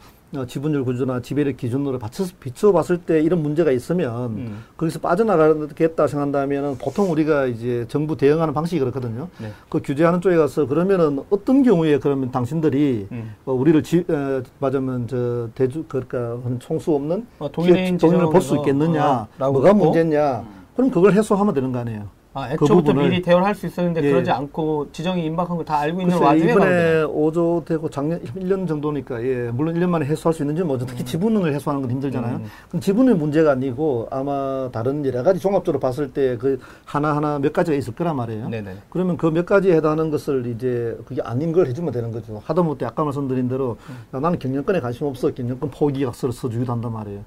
[0.48, 4.64] 지분율 구조나 지배력 기준으로 받쳐 비춰봤을 때 이런 문제가 있으면 음.
[4.76, 9.28] 거기서 빠져나가겠다 생각한다면은 보통 우리가 이제 정부 대응하는 방식이 그렇거든요.
[9.38, 9.52] 네.
[9.68, 13.34] 그 규제하는 쪽에 가서 그러면은 어떤 경우에 그러면 당신들이 음.
[13.44, 18.56] 어, 우리를 지, 어, 맞으면 저 대주 그러니까 총수 없는 어, 동일인 동인을 볼 수
[18.56, 19.04] 있겠느냐,
[19.38, 19.72] 아, 뭐가.
[19.74, 22.08] 문제냐, 그럼 그걸 해소하면 되는 거 아니에요.
[22.34, 24.10] 아, 그 애초부터 부분을- 미리 대응할 수 있었는데 예.
[24.10, 27.02] 그러지 않고 지정이 임박한 거다 알고 있는 와중에 이번에?
[27.04, 31.52] 5조 되고 작년 1년 정도니까 예 물론 1년 만에 해소할 수 있는지 뭐죠 특히 지분을
[31.52, 32.36] 해소하는 건 힘들잖아요.
[32.36, 32.44] 음.
[32.68, 37.52] 그럼 지분의 문제가 아니고 아마 다른 여러 가지 종합적으로 봤을 때 그 하나 하나 몇
[37.52, 38.48] 가지가 있을 거란 말이에요.
[38.48, 38.76] 네네.
[38.88, 42.40] 그러면 그 몇 가지에 해당하는 것을 이제 그게 아닌 걸 해주면 되는 거죠.
[42.44, 43.76] 하다못해 아까 말씀드린 대로
[44.14, 45.30] 야, 나는 경영권에 관심 없어.
[45.32, 47.20] 경영권 포기 각서를 써주기도 한단 말이에요.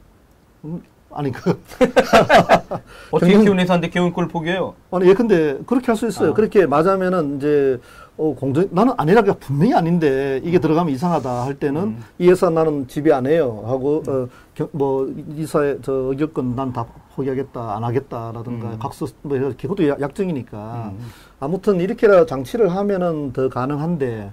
[0.66, 0.82] 음,
[1.16, 1.58] 아니 그
[3.12, 4.74] 어떻게 경영- 키운 회사인데 경영권을 포기해요?
[4.92, 6.32] 아니 예컨대 그렇게 할 수 있어요.
[6.32, 6.34] 아.
[6.34, 7.80] 그렇게 맞으면은 이제
[8.18, 12.04] 어 공정 나는 아니라가 분명히 아닌데 이게 들어가면 이상하다 할 때는 음.
[12.20, 16.86] 이 회사 나는 지배 안 해요 하고 어, 겨- 뭐 이사의 저 의결권 난 다
[17.16, 18.78] 포기하겠다 안 하겠다라든가 음.
[18.80, 21.06] 각서 뭐 이렇게 그것도 약- 약정이니까 음.
[21.40, 24.32] 아무튼 이렇게라 장치를 하면은 더 가능한데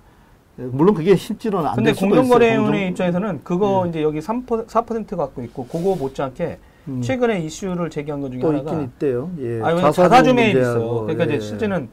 [0.58, 2.20] 예, 물론 그게 쉽지는 근데 않될 수도 있어요.
[2.20, 3.90] 공정거래위원회 공정- 입장에서는 그거 예.
[3.90, 6.58] 이제 여기 3% 4% 갖고 있고 그거 못지않게
[6.88, 7.00] 음.
[7.00, 9.30] 최근에 이슈를 제기한 것 중에 또 하나가 있긴 있대요.
[9.38, 9.62] 예.
[9.62, 11.00] 아니, 자사주 문제하고, 있어요.
[11.02, 11.36] 그러니까 예.
[11.36, 11.88] 이제 실제는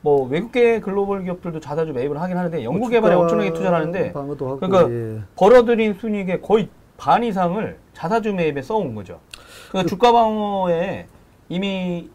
[0.00, 4.90] 뭐 외국계 글로벌 기업들도 자사주 매입을 하긴 하는데 연구 뭐 개발에 엄청나게 투자를 하는데 그러니까
[4.90, 5.20] 예.
[5.36, 9.20] 벌어들인 순이익의 거의 반 이상을 자사주 매입에 써온 거죠.
[9.68, 11.06] 그러니까 그 주가 방어에
[11.48, 12.10] 이미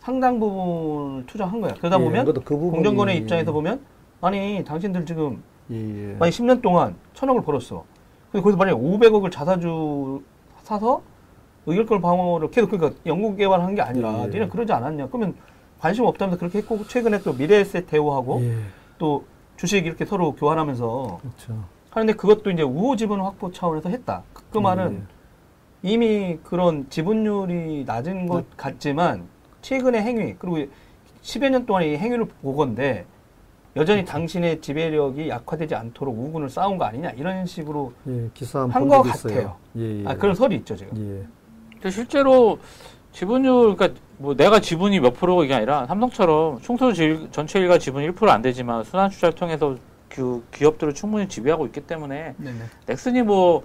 [0.00, 1.74] 상당 부분을 투자한 거야.
[1.74, 3.80] 그러다 예, 보면 그 공정권의 입장에서 보면
[4.20, 6.16] 아니 당신들 지금 예, 예.
[6.18, 7.84] 만약 10년 동안 천억을 벌었어.
[8.30, 10.22] 근데 거기서 만약에 500억을 자사주
[10.62, 11.02] 사서
[11.66, 14.28] 의결권 방어를 계속 그러니까 연구 개발한 게 아니라 예.
[14.28, 15.08] 니네 그러지 않았냐?
[15.08, 15.34] 그러면
[15.78, 18.56] 관심 없다면서 그렇게 했고 최근에 또 미래에셋 대우하고 예.
[18.98, 19.24] 또
[19.56, 21.64] 주식 이렇게 서로 교환하면서 그렇죠.
[21.90, 24.22] 하는데 그것도 이제 우호 지분 확보 차원에서 했다.
[24.32, 25.90] 그, 그 말은 예.
[25.90, 29.28] 이미 그런 지분율이 낮은 것 같지만
[29.62, 30.70] 최근의 행위 그리고
[31.22, 33.06] 10여 년 동안 이 행위를 보건데
[33.76, 38.98] 여전히 당신의 지배력이 약화되지 않도록 우군을 쌓은 거 아니냐 이런 식으로 예, 기사 한 한번
[38.98, 39.34] 것본 적이 있어요.
[39.34, 39.56] 같아요.
[39.76, 40.06] 예, 예.
[40.06, 41.28] 아, 그런 설이 있죠 지금.
[41.84, 41.88] 예.
[41.88, 42.58] 근데 실제로
[43.12, 48.02] 지분율, 그러니까 뭐 내가 지분이 몇 프로가 이게 아니라 삼성처럼 총수 질- 전체 일가 지분
[48.02, 49.76] 1%안 되지만 순환 투자를 통해서
[50.08, 52.58] 그 기업들을 충분히 지배하고 있기 때문에 네네.
[52.86, 53.62] 넥슨이 뭐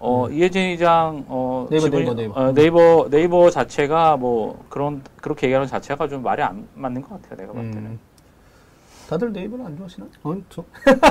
[0.00, 2.34] 어, 이혜진 의장 어, 네이버, 지분이- 네이버, 네이버.
[2.40, 7.36] 어, 네이버 네이버 자체가 뭐 그런 그렇게 얘기하는 자체가 좀 말이 안 맞는 것 같아요.
[7.40, 7.86] 내가 봤을 때는.
[7.90, 7.98] 음.
[9.08, 10.06] 다들 네이버를 안 좋아하시나?
[10.22, 10.64] 어, 저,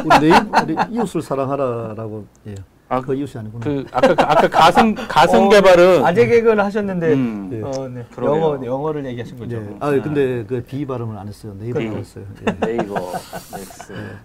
[0.06, 2.56] 우리 네이버, 우리 이웃을 사랑하라라고, 예.
[2.90, 3.64] 아, 그 이웃이 아니구나.
[3.66, 7.50] 그 아까 그- 아까 가승 가승 어, 개발은 아재 개그를 하셨는데 음.
[7.52, 7.62] 예.
[7.62, 8.06] 어, 네.
[8.24, 9.58] 영어 영어를 얘기하신 거죠.
[9.58, 9.76] 예.
[9.82, 11.54] 아, 근데 그 B 발음을 안 했어요.
[11.60, 12.00] 네이버라고 그래요?
[12.00, 12.26] 했어요.
[12.48, 12.66] 예.
[12.66, 12.96] 네이버.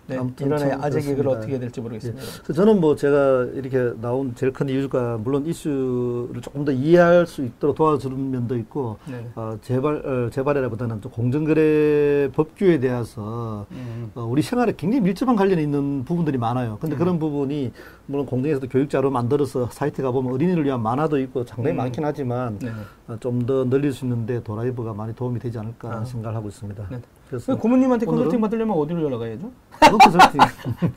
[0.07, 1.31] 네, 아무튼 이런 참 아재 개그를.
[1.33, 2.23] 어떻게 해야 될지 모르겠습니다.
[2.45, 7.43] 그래서 저는 뭐 제가 이렇게 나온 제일 큰 이유가 물론 이슈를 조금 더 이해할 수
[7.45, 9.27] 있도록 도와주는 면도 있고 네.
[9.35, 14.11] 어, 재발 어, 재발이라보다는 좀 공정거래 법규에 대해서 음.
[14.15, 16.79] 어, 우리 생활에 굉장히 밀접한 관련이 있는 부분들이 많아요.
[16.81, 17.73] 근데 그런 부분이
[18.07, 21.79] 물론 공정위에서도 교육자료 만들어서 사이트 가보면 어린이를 위한 만화도 있고 상당히 음.
[21.79, 22.75] 많긴 하지만 네네.
[23.21, 26.05] 좀더 늘릴 수 있는데 도라이브가 많이 도움이 되지 않을까 아.
[26.05, 26.85] 생각을 하고 있습니다.
[26.91, 27.01] 네.
[27.29, 29.51] 그래서 그 고모님한테 컨설팅 받으려면 어디로 연락해야죠?
[29.81, 30.41] 컨설팅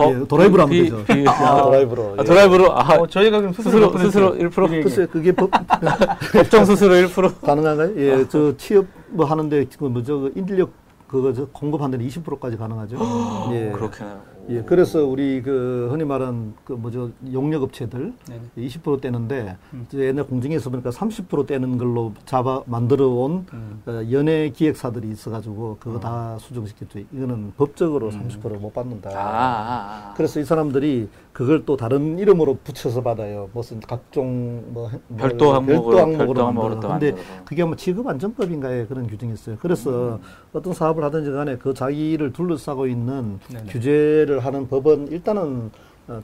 [0.00, 1.04] 예, 도라이브로 하면 비- 되죠.
[1.04, 2.02] 비- 아, 아, 도라이브로.
[2.02, 2.24] 아, 예.
[2.24, 5.50] 도라이브로 아, 어, 저희가 그럼 스스로 스스로 스스로 1% 미리 글쎄 그게 법
[6.32, 7.92] 법정 수수료 1% 가능한가요?
[7.98, 10.70] 예, 저 취업 뭐 하는데 그 뭐죠 그 인력
[11.06, 12.96] 그거 저 공급하는 데는 20%까지 가능하죠.
[13.52, 13.70] 예.
[13.74, 14.22] 그렇게나요.
[14.48, 18.68] 예, 그래서 우리 그 흔히 말하는 그 뭐죠 용역 업체들 네네.
[18.68, 19.86] 20% 떼는데 음.
[19.88, 23.82] 저 옛날 공증에서 보니까 30% 떼는 걸로 잡아 만들어 온 음.
[23.86, 27.00] 어, 연예 기획사들이 있어가지고 그거 다 수정시켰죠.
[27.12, 28.28] 이거는 법적으로 음.
[28.28, 29.10] 30%못 받는다.
[29.10, 30.14] 아, 아, 아.
[30.16, 33.48] 그래서 이 사람들이 그걸 또 다른 이름으로 붙여서 받아요.
[33.54, 36.80] 무슨 각종 뭐뭐 별도 항목으로 별도 항목으로 항목으로 만들어.
[36.80, 37.14] 또 근데.
[37.44, 39.56] 그게 뭐 지급 안정법인가에 그런 규정이 있어요.
[39.60, 40.20] 그래서
[40.52, 43.64] 어떤 사업을 하든지 간에 그 자기를 둘러싸고 있는 네네.
[43.70, 45.70] 규제를 하는 법은 일단은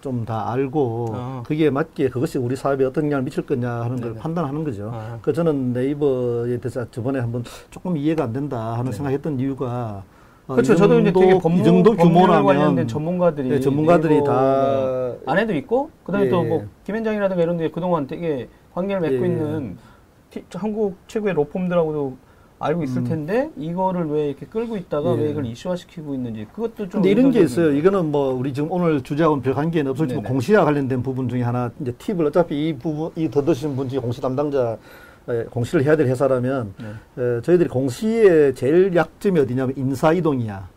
[0.00, 1.42] 좀 다 알고 어.
[1.46, 4.18] 그게 맞게 그것이 우리 사업에 어떤 영향을 미칠 거냐 하는 걸 네네.
[4.20, 4.90] 판단하는 거죠.
[4.92, 5.18] 아.
[5.22, 10.02] 그 저는 네이버에 대해서 저번에 한번 조금 이해가 안 된다 하는 생각했던 이유가
[10.46, 10.74] 어, 그렇죠.
[10.74, 15.54] 이 저도 이제 되게 정도- 법무, 이 정도 규모라면 관련된 전문가들이 네, 전문가들이 다 안에도
[15.54, 16.30] 있고 그다음에 예.
[16.30, 19.26] 또뭐 김현장이라든가 이런 데 그동안 되게 관계를 맺고 예.
[19.28, 19.78] 있는
[20.30, 22.16] 티- 한국 최고의 로펌들하고도
[22.60, 23.04] 알고 있을 음.
[23.04, 25.22] 텐데 이거를 왜 이렇게 끌고 있다가 예.
[25.22, 27.72] 왜 이걸 이슈화시키고 있는지 그것도 좀 근데 이런 게 있어요.
[27.72, 30.32] 이거는 뭐 우리 지금 오늘 주제하고는 별 관계는 없었지만 네네.
[30.32, 34.20] 공시와 관련된 부분 중에 하나 이제 팁을 어차피 이 부분 이 더드시는 분 중에 공시
[34.20, 34.76] 담당자
[35.28, 37.22] 에, 공시를 해야 될 회사라면 네.
[37.22, 40.68] 에, 저희들이 공시의 제일 약점이 어디냐면 인사 이동이야.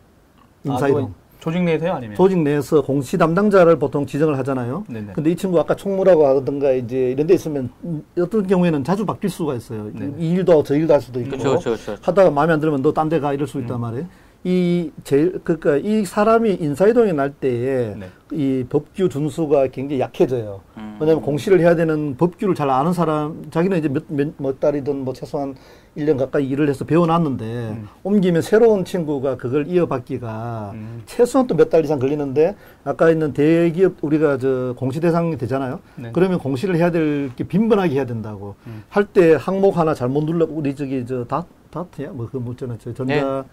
[0.64, 1.14] 인사 아, 이동.
[1.42, 4.84] 조직 내에서요 아니면 조직 내에서 공시 담당자를 보통 지정을 하잖아요.
[4.88, 5.12] 네네.
[5.12, 9.28] 근데 이 친구 아까 총무라고 하던가 이제 이런 데 있으면 음, 어떤 경우에는 자주 바뀔
[9.28, 9.90] 수가 있어요.
[9.92, 10.14] 네네.
[10.18, 11.30] 이 일도 하고 저 일도 할 수도 있고.
[11.30, 11.96] 그렇죠, 그렇죠, 그렇죠.
[12.00, 13.62] 하다가 마음에 안 들면 너 딴 데 가 이럴 수 음.
[13.62, 14.06] 있단 말이에요.
[14.44, 18.08] 이 제일 그러니까 이 사람이 인사이동이 날 때에 네.
[18.32, 20.60] 이 법규 준수가 굉장히 약해져요.
[20.78, 20.96] 음.
[20.98, 25.14] 왜냐하면 공시를 해야 되는 법규를 잘 아는 사람, 자기는 이제 몇, 몇, 몇 달이든 뭐
[25.14, 25.54] 최소한
[25.96, 27.88] 1년 가까이 일을 해서 배워놨는데, 음.
[28.02, 31.02] 옮기면 새로운 친구가 그걸 이어받기가 음.
[31.06, 35.78] 최소한 또 몇 달 이상 걸리는데, 아까 있는 대기업, 우리가 저 공시 대상이 되잖아요.
[35.96, 36.10] 네.
[36.12, 38.56] 그러면 공시를 해야 될 게 빈번하게 해야 된다고.
[38.66, 38.82] 음.
[38.88, 42.10] 할때 항목 하나 잘못 눌러, 우리 저기 저 다, 다트야?
[42.10, 42.78] 뭐 그 뭐잖아요.
[42.78, 43.44] 저 전자.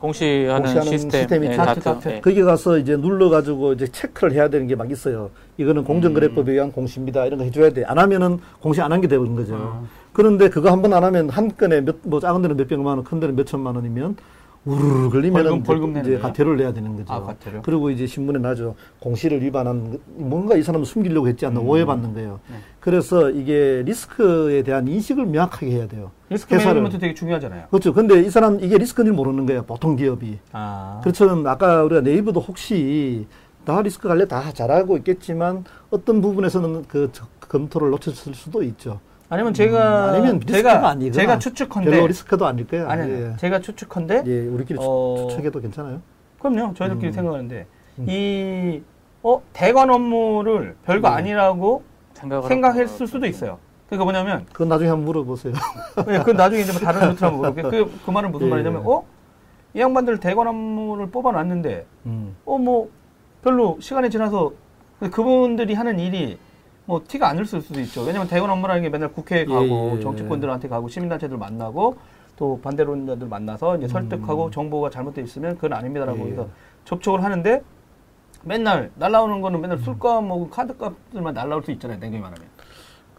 [0.00, 2.08] 공시하는, 공시하는 시스템, 시스템이 예, 다트, 다트.
[2.08, 2.20] 예.
[2.20, 5.30] 거기 가서 이제 눌러 가지고 이제 체크를 해야 되는 게 막 있어요.
[5.56, 7.26] 이거는 공정거래법에 의한 공시입니다.
[7.26, 7.84] 이런 거 해줘야 돼.
[7.84, 9.54] 안 하면은 공시 안 한 게 되는 거죠.
[9.54, 9.82] 아.
[10.12, 13.04] 그런데 그거 한 번 안 하면 한 건에 몇, 뭐 작은 데는 몇 백만 원,
[13.04, 14.16] 큰 데는 몇 천만 원이면
[14.64, 17.12] 우르르 걸리면은 벌금, 벌금 이제 과태료를 내야 되는 거죠.
[17.12, 17.62] 아, 과태료?
[17.62, 18.74] 그리고 이제 신문에 나죠.
[19.00, 22.40] 공시를 위반한 거- 뭔가 이 사람은 숨기려고 했지 않나 오해받는 거예요.
[22.50, 22.56] 네.
[22.80, 26.10] 그래서 이게 risk에 대한 인식을 명확하게 해야 돼요.
[26.28, 26.54] risk.
[26.54, 27.66] management 되게 중요하잖아요.
[27.70, 27.94] 그렇죠.
[27.94, 29.62] 근데 이 사람 이게 리스크인지 모르는 거예요.
[29.62, 30.38] 보통 기업이.
[30.52, 31.00] 아.
[31.02, 31.28] 그렇죠.
[31.46, 33.26] 아까 우리가 네이버도 혹시
[33.64, 39.00] 다 리스크 관리 다 잘하고 있겠지만 어떤 부분에서는 그 저- 검토를 놓쳤을 수도 있죠.
[39.30, 42.88] 아니면 제가 아니면 리스크가 제가 아니거나 제가 추측컨대 별로 리스크도 아닐 거야.
[42.88, 43.36] 아니 아니 예.
[43.36, 46.00] 제가 추측컨대 예, 우리끼리 추- 어, 추측해도 괜찮아요.
[46.38, 47.12] 그럼요 저희들끼리 음.
[47.12, 47.66] 생각하는데
[47.98, 48.06] 음.
[48.08, 48.82] 이
[49.22, 51.14] 어, 대관 업무를 별거 네.
[51.16, 51.82] 아니라고
[52.14, 53.58] 생각했을 수도 있어요.
[53.88, 55.52] 그러니까 뭐냐면 그건 나중에 한번 물어보세요.
[56.08, 57.70] 예, 그 나중에 이제 뭐 다른 루트를 한번 볼게요.
[57.86, 58.50] 그, 그 말은 무슨 예.
[58.50, 59.04] 말이냐면 어?
[59.74, 62.36] 이 양반들 대관 업무를 뽑아놨는데 음.
[62.46, 62.88] 어뭐
[63.42, 64.52] 별로 시간이 지나서
[65.00, 66.38] 그분들이 하는 일이
[66.88, 68.00] 뭐 티가 안날 수도 있죠.
[68.02, 71.98] 왜냐면 대관 업무라는 게 맨날 국회에 가고 예, 예, 정치권들한테 가고 시민단체들 만나고
[72.34, 73.88] 또 반대론자들 만나서 이제 음.
[73.88, 76.30] 설득하고 정보가 잘못돼 있으면 그건 아닙니다라고 예.
[76.30, 76.48] 해서
[76.86, 77.62] 접촉을 하는데
[78.42, 81.98] 맨날 날라오는 거는 맨날 술값 뭐 카드값들만 날라올 수 있잖아요.
[81.98, 82.48] 냉정히 말하면.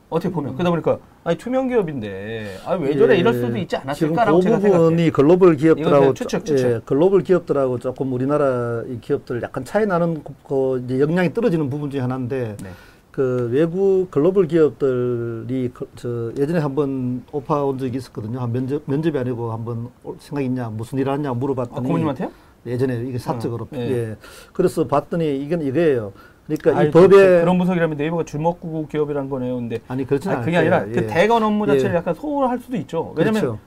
[0.09, 4.43] 어떻게 보면 그러다 보니까 아니 투명 기업인데 아왜 저래 이럴 수도 있지 지금 않았을까라고 그
[4.45, 5.11] 제가 부분이.
[5.11, 6.65] 글로벌 기업들하고 추측, 추측.
[6.67, 11.69] 예, 글로벌 기업들하고 조금 우리나라 이 기업들 약간 차이 나는 그- 그 이제 역량이 떨어지는
[11.69, 12.69] 부분 중에 하나인데 네.
[13.11, 18.39] 그 외국 글로벌 기업들이 그- 저 예전에 한번 오파 온 적이 있었거든요.
[18.39, 22.31] 한 면접 면접이 아니고 한번 올 생각 있냐 무슨 일 하냐 아, 물어봤더니 고모님한테요?
[22.65, 23.79] 예전에 이게 사적으로 어, 예.
[24.11, 24.15] 예.
[24.53, 26.13] 그래서 봤더니 이건 이거예요.
[26.45, 29.55] 그러니까 아이, 이 법에 그런 분석이라면 네이버가 주먹구구 기업이란 거네요.
[29.55, 30.45] 근데 아니 그렇지 아니, 않아요.
[30.45, 31.95] 그게 아니라 그 대건 업무 자체를 예.
[31.97, 33.13] 약간 소홀할 수도 있죠.
[33.15, 33.59] 왜냐면 그렇죠.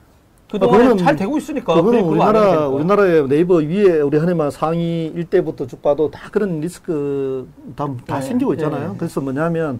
[0.59, 1.73] 그동안 그거는- 잘 되고 있으니까.
[1.73, 2.67] 그거는 우리나라.
[2.67, 8.21] 우리나라의 네이버 위에 우리 흔히말 상위 일대부터 쭉 봐도 다 그런 리스크 다, 다 네,
[8.27, 8.91] 생기고 있잖아요.
[8.91, 8.95] 네.
[8.97, 9.79] 그래서 뭐냐면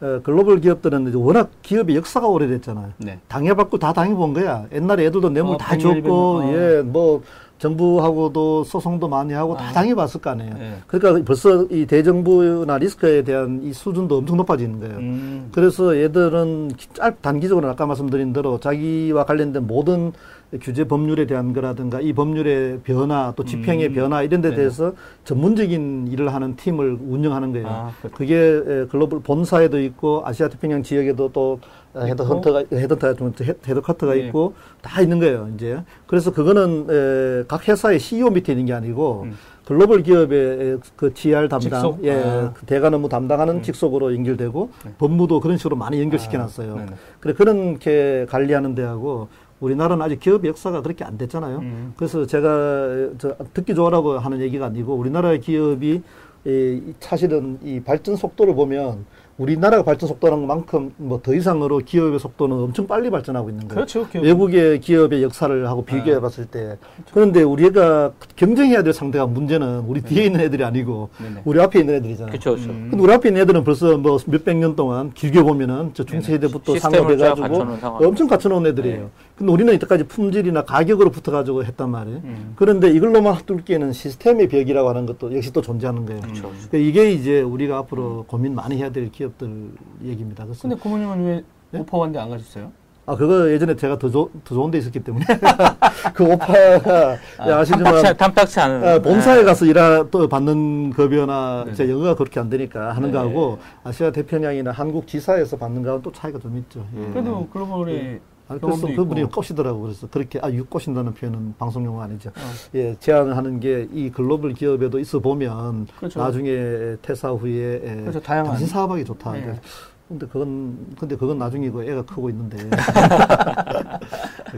[0.00, 2.92] 어, 글로벌 기업들은 이제 워낙 기업의 역사가 오래됐잖아요.
[2.98, 3.18] 네.
[3.28, 4.64] 당해받고 다 당해본 거야.
[4.72, 6.52] 옛날에 애들도 뇌물 어, 다 줬고, 어.
[6.52, 7.22] 예, 뭐
[7.58, 9.72] 정부하고도 소송도 많이 하고 다 아.
[9.72, 10.54] 당해봤을 거 아니에요.
[10.54, 10.76] 네.
[10.86, 14.96] 그러니까 벌써 이 대정부나 리스크에 대한 이 수준도 엄청 높아지는 거예요.
[14.96, 15.48] 음.
[15.52, 20.12] 그래서 얘들은 짧 단기적으로 아까 말씀드린 대로 자기와 관련된 모든
[20.60, 23.94] 규제 법률에 대한 거라든가 이 법률의 변화 또 집행의 음.
[23.94, 24.56] 변화 이런 데 네네.
[24.56, 24.92] 대해서
[25.24, 27.66] 전문적인 일을 하는 팀을 운영하는 거예요.
[27.68, 27.92] 아.
[28.14, 31.58] 그게 에, 글로벌 본사에도 있고 아시아 태평양 지역에도 또
[31.96, 34.26] 헤드 헌터가 헤드헌터가 좀 헤- 헤드헌터가 네.
[34.26, 35.78] 있고 다 있는 거예요, 이제.
[36.06, 39.34] 그래서 그거는 에, 각 회사의 CEO 밑에 있는 게 아니고 음.
[39.64, 42.04] 글로벌 기업의 그 GR 담당, 직속?
[42.04, 42.52] 예, 아.
[42.52, 43.62] 그 대관 업무 담당하는 음.
[43.62, 44.92] 직속으로 연결되고 네.
[44.98, 46.72] 법무도 그런 식으로 많이 연결시켜 놨어요.
[46.74, 46.92] 아, 네네.
[47.20, 49.28] 그래 그렇게 관리하는 데하고
[49.64, 51.58] 우리나라는 아직 기업 역사가 그렇게 안 됐잖아요.
[51.58, 51.94] 음.
[51.96, 56.02] 그래서 제가 저 듣기 좋으라고 하는 얘기가 아니고 우리나라의 기업이
[56.46, 59.06] 이, 사실은 이 발전 속도를 보면
[59.38, 63.74] 우리나라가 발전 속도라는 만큼 뭐 더 이상으로 기업의 속도는 엄청 빨리 발전하고 있는 거예요.
[63.76, 64.06] 그렇죠.
[64.10, 64.22] 기업.
[64.24, 66.76] 외국의 기업의 역사를 하고 비교해 봤을 때.
[67.12, 71.40] 그런데 우리가 경쟁해야 될 상대가 문제는 우리 뒤에 있는 애들이 아니고 네네.
[71.46, 72.30] 우리 앞에 있는 애들이잖아요.
[72.32, 72.70] 그렇죠, 그렇죠.
[72.70, 72.88] 음.
[72.90, 76.90] 근데 우리 앞에 있는 애들은 벌써 뭐 몇백 년 동안 길게 보면은 저 중세시대부터 쫙
[76.90, 78.06] 상업해가지고.
[78.06, 78.98] 엄청 갖춰놓은 애들이에요.
[79.00, 79.08] 네.
[79.36, 82.20] 근데 우리는 이때까지 품질이나 가격으로 붙어가지고 했단 말이에요.
[82.24, 82.52] 음.
[82.56, 86.20] 그런데 이걸로만 뚫기에는 시스템의 벽이라고 하는 것도 역시 또 존재하는 거예요.
[86.20, 86.42] 그렇죠.
[86.70, 89.70] 그러니까 이게 이제 우리가 앞으로 고민 많이 해야 될 기업 들
[90.02, 90.44] 얘기입니다.
[90.44, 91.80] 그래서 근데 고모님은 왜 네?
[91.80, 92.70] 오퍼원대 안 가셨어요?
[93.06, 95.26] 아 그거 예전에 제가 더, 좋- 더 좋은 데 있었기 때문에
[96.14, 98.88] 그 오빠가 아시지만 탐탁치, 탐탁치 않은.
[98.88, 101.66] 아, 본사에 가서 일하 또 받는 급여나.
[101.74, 103.18] 제 영어가 그렇게 안 되니까 하는 네.
[103.18, 106.86] 거하고 아시아 태평양이나 한국 지사에서 받는 거하고 또 차이가 좀 있죠.
[106.96, 107.06] 예.
[107.12, 109.24] 그래도 글로벌에 아, 그래서 그분이.
[109.24, 112.28] 꼬시더라고 그래서 그렇게 아, 육 꼬신다는 표현은 방송 용어 아니죠.
[112.30, 112.32] 어.
[112.74, 116.20] 예, 제안을 하는 게 이 글로벌 기업에도 있어 보면 그렇죠.
[116.20, 118.20] 나중에 퇴사 후에 예, 그렇죠.
[118.20, 118.50] 다양한.
[118.52, 119.32] 당신 사업하기 좋다.
[119.32, 119.60] 네.
[120.08, 122.58] 근데 그건 근데 그건 나중이고 애가 크고 있는데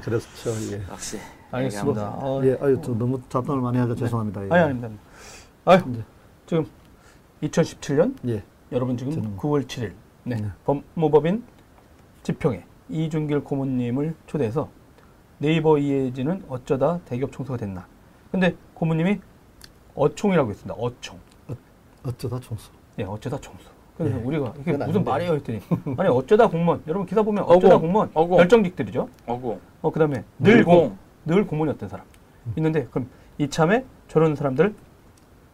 [0.03, 0.26] 그렇죠.
[0.72, 0.82] 예.
[0.91, 1.18] 역시.
[1.53, 2.09] 알겠습니다.
[2.20, 3.95] 어, 예, 아유, 저 너무 잡담을 많이 하죠.
[3.95, 4.45] 죄송합니다.
[4.47, 4.51] 예.
[4.51, 4.89] 아니 아닙니다.
[5.64, 6.01] 아유 네.
[6.47, 6.66] 지금
[7.43, 8.43] 2017년 예.
[8.72, 9.93] 여러분 지금 저는- 9월 7일
[10.24, 10.37] 네.
[10.37, 10.49] 네.
[10.64, 11.43] 법무법인
[12.24, 14.68] 지평에 이준길 고문님을 초대해서
[15.39, 17.87] 네이버 이해진은 어쩌다 대기업 총수가 됐나.
[18.30, 19.20] 근데 고문님이
[19.95, 20.74] 어총이라고 했습니다.
[20.74, 21.18] 어총.
[22.05, 22.70] 어 쩌다 총수.
[22.99, 23.66] 예, 어쩌다 총수.
[23.97, 24.22] 그래서 네.
[24.22, 25.05] 우리가 이게 무슨.
[25.05, 25.61] 말이에요 했더니
[25.97, 26.82] 아니 어쩌다 공무원.
[26.87, 28.37] 여러분 기사 보면 어쩌다 어공, 공무원 어공.
[28.39, 29.09] 결정직들이죠.
[29.26, 29.59] 어구.
[29.82, 30.99] 어 그다음에 늘 공, 늘공.
[31.24, 32.07] 늘 공무원이었던 사람
[32.57, 33.09] 있는데 그럼
[33.39, 34.74] 이참에 저런 사람들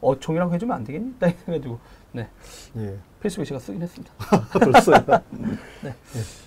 [0.00, 1.14] 어총이라고 해주면 안 되겠니?
[1.18, 1.78] 딱 해가지고
[2.12, 2.28] 네
[2.76, 2.96] 예.
[3.20, 4.12] 페이스북에 제가 쓰긴 했습니다.
[4.58, 4.96] 벌써요.
[5.08, 6.41] 어이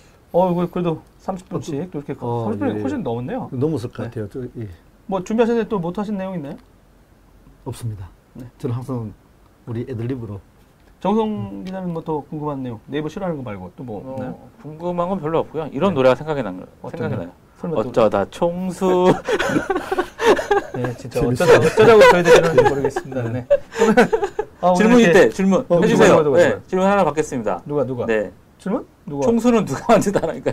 [0.54, 3.02] 거 그래도 30분씩 또 이렇게 어, 30분이 예, 훨씬 예.
[3.02, 3.50] 넘었네요.
[3.50, 4.04] 쓸것 네.
[4.04, 4.28] 같아요.
[4.28, 4.68] 저, 예.
[5.06, 6.56] 뭐 준비하셨는데 또 못하신 내용 있나요?
[7.64, 8.08] 없습니다.
[8.34, 8.44] 네.
[8.58, 9.12] 저는 항상
[9.66, 10.40] 우리 애들립으로
[11.00, 14.30] 정성 기자는 뭐더 궁금한 내용 네이버 싫어하는 거 말고 또뭐 있나요?
[14.30, 15.68] 어, 궁금한 건 별로 없고요.
[15.72, 16.90] 이런 노래가 생각이 난 거.
[16.90, 17.16] 생각이?
[17.16, 17.30] 나요.
[17.60, 19.12] 설마 또 어쩌다 총수.
[20.74, 21.20] 네 진짜.
[21.26, 23.22] 어쩌다 어쩌자고 저희 되는지 모르겠습니다.
[23.30, 23.46] 네.
[23.76, 23.94] 그러면
[24.60, 25.28] 아, 오늘 질문 이렇게 있대.
[25.30, 26.08] 질문 어, 해주세요.
[26.08, 26.62] 누가, 누가, 누가, 네, 누가?
[26.66, 27.62] 질문 하나 받겠습니다.
[27.66, 28.32] 누가 누가 네.
[28.58, 28.86] 질문?
[29.08, 29.24] 누가?
[29.24, 30.50] 총수는 누가 만든다니까.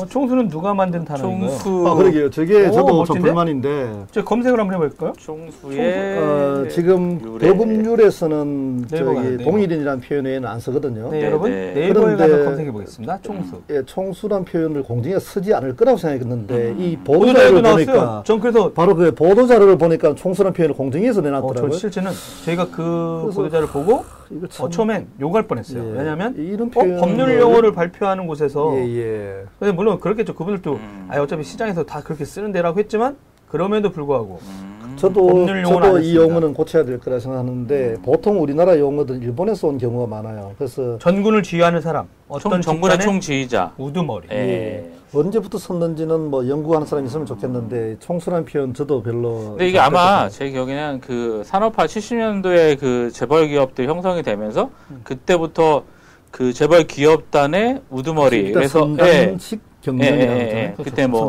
[0.00, 1.50] 어, 총수는 누가 만든 단어인가요?
[1.50, 1.86] 총수.
[1.88, 2.30] 아, 그러게요.
[2.30, 3.20] 저게 오, 저도 좀 멋진데?
[3.20, 5.12] 불만인데 저 검색을 한번 해볼까요?
[5.18, 7.48] 총수의 어, 지금 유래.
[7.48, 9.44] 대법률에서는 저기.
[9.44, 11.10] 동일인이라는 표현에는 안 쓰거든요.
[11.10, 11.72] 네, 네, 여러분 네.
[11.74, 13.18] 네이버에 가서 검색해 보겠습니다.
[13.22, 13.60] 총수.
[13.70, 17.86] 예, 총수란 표현을 공중에 쓰지 않을 거라고 생각했는데 이 보도자료도 보도자료를 나왔어요.
[17.86, 21.70] 보니까 전 그래서 바로 그 보도자료를 보니까 총수란 표현을 공중에서 어, 내놨더라고요.
[21.72, 22.10] 저 실제는
[22.46, 24.04] 저희가 그 보도자를 보고
[24.48, 25.84] 참- 어, 처음엔 욕할 뻔했어요.
[25.84, 25.98] 예.
[25.98, 29.44] 왜냐하면 이런 어, 법률 용어를 발표하는 곳에서 예, 예.
[29.58, 30.34] 근데 물론 그렇겠죠.
[30.34, 31.08] 그분들도 음.
[31.10, 33.16] 아 어차피 시장에서 다 그렇게 쓰는 데라고 했지만
[33.48, 34.94] 그럼에도 불구하고 음.
[34.96, 36.14] 저도 용어는 안 저도 이.
[36.14, 40.52] 용어는 고쳐야 될 거라 생각하는데 보통 우리나라 용어들 일본에서 온 경우가 많아요.
[40.58, 43.72] 그래서 전군을 지휘하는 사람, 어떤 총, 정군의 총지휘자.
[43.78, 44.28] 우두머리.
[44.30, 44.90] 예.
[45.14, 49.50] 언제부터 썼는지는 뭐 연구하는 사람이 있으면 좋겠는데 총수란 표현 저도 별로.
[49.50, 54.70] 근데 이게 아마 제 기억에는 그 산업화 70년도에 그 재벌 기업들 형성이 되면서
[55.04, 55.84] 그때부터
[56.32, 59.04] 그 재벌 기업단의 우두머리 그래서 예.
[59.26, 60.56] 선단식 경련이라고 예, 예, 하잖아요.
[60.56, 60.74] 예.
[60.82, 61.26] 그때 뭐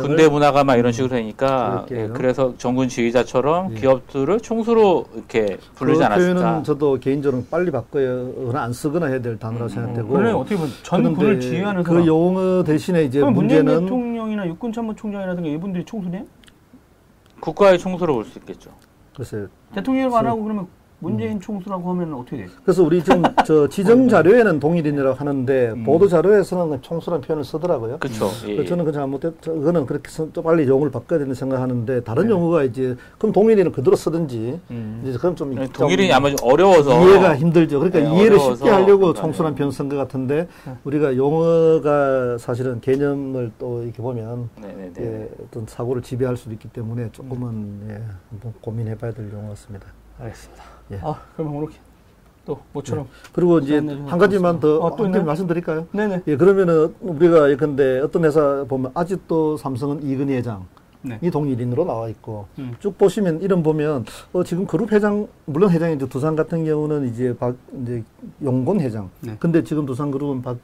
[0.00, 2.08] 군대 문화가 막 이런 식으로 되니까 그렇게 예.
[2.08, 3.80] 그래서 정군 지휘자처럼 예.
[3.80, 6.34] 기업들을 총수로 이렇게 부르지 그 않았을까.
[6.42, 8.24] 표현은 저도 개인적으로 빨리 바꿔야
[8.54, 10.08] 안 쓰거나 해야 될 단어라고 생각되고.
[10.08, 12.06] 그러네 어떻게 보면 전군을 지휘하는 그 사람.
[12.06, 16.24] 용어 대신에 이제 그럼 문재인 문제는 대통령이나 육군 참모총장이라든가 이분들이 총수네?
[17.40, 18.70] 국가의 총수로 볼 수 있겠죠.
[19.14, 19.46] 글쎄.
[19.74, 20.66] 대통령 안 하고 그러면
[21.02, 22.46] 문재인 총수라고 하면 어떻게 돼?
[22.64, 25.82] 그래서 우리 지금 저 지정 자료에는 동일인이라고 하는데 음.
[25.84, 27.98] 보도 자료에서는 총수라는 표현을 쓰더라고요.
[27.98, 28.28] 그렇죠.
[28.46, 32.62] 예, 저는 그 잘못됐, 그거는 그렇게 써- 좀 빨리 용어를 바꿔야 된다 생각하는데 다른 용어가
[32.62, 35.02] 이제 그럼 동일인은 그대로 쓰든지 음.
[35.04, 35.64] 이제 그럼 좀 예.
[35.66, 37.80] 좀 동일인이 아마 좀 어려워서 이해가 힘들죠.
[37.80, 39.58] 그러니까 네, 이해를 쉽게 하려고 총수란 네.
[39.58, 40.46] 표현 쓴 것 같은데
[40.84, 44.92] 우리가 용어가 사실은 개념을 또 이렇게 보면 네네네.
[45.00, 49.86] 예, 어떤 사고를 지배할 수도 있기 때문에 조금은 예, 한번 고민해봐야 될 용어 같습니다.
[50.20, 50.62] 알겠습니다.
[50.90, 51.00] 예.
[51.02, 51.68] 아 그러면 오늘
[52.44, 55.10] 또 모처럼 그리고 이제 한 가지만 더 어, 또?
[55.10, 55.86] 가지 말씀드릴까요?
[55.92, 56.22] 네네.
[56.26, 60.66] 예, 그러면은 우리가 예컨대 어떤 회사 보면 아직도 삼성은 이근희 회장
[61.02, 61.18] 네.
[61.20, 62.74] 이 동일인으로 나와 있고 음.
[62.78, 67.36] 쭉 보시면 이름 보면 어, 지금 그룹 회장 물론 회장이 이제 두산 같은 경우는 이제
[67.36, 68.02] 박 이제
[68.42, 69.10] 용곤 회장.
[69.20, 69.36] 네.
[69.38, 70.58] 근데 지금 두산 그룹은 박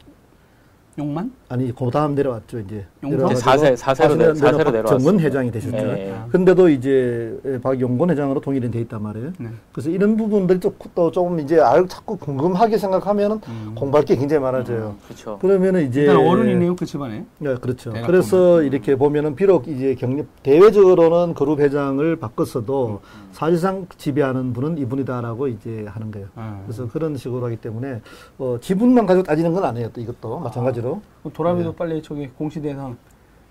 [0.98, 1.30] 용만?
[1.48, 2.84] 아니 그 다음 내려왔죠 이제.
[3.02, 3.26] 용선?
[3.30, 5.24] 이제 사세- 사세로 내- 사세로 정원 내려왔습니다.
[5.24, 5.76] 회장이 되셨죠.
[5.76, 6.14] 예.
[6.30, 9.32] 근데도 이제 예, 박용곤 회장으로 동일이 돼 있단 말이에요.
[9.38, 9.48] 네.
[9.72, 13.72] 그래서 이런 부분들 또, 또 조금 이제 알 자꾸 궁금하게 생각하면 음.
[13.76, 14.96] 공부할 게 굉장히 많아져요.
[15.06, 15.38] 그렇죠.
[15.38, 17.24] 그러면은 이제 일단 어른이네요 그 집안에.
[17.38, 17.92] 네, 그렇죠.
[18.04, 23.00] 그래서 이렇게 보면은 비록 이제 경력 대외적으로는 그룹 회장을 바꿨어도
[23.32, 26.26] 사실상 지배하는 분은 이분이다라고 이제 하는 거예요.
[26.34, 26.60] 아.
[26.66, 28.00] 그래서 그런 식으로 하기 때문에
[28.38, 29.90] 어, 지분만 가지고 따지는 건 아니에요.
[29.92, 30.87] 또 이것도 마찬가지로.
[31.32, 31.76] 도라미도 네.
[31.76, 32.96] 빨리 저기 공시대상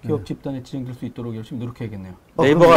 [0.05, 2.13] 기업 집단에 지정될 수 있도록 열심히 노력해야겠네요.
[2.38, 2.75] 네이버가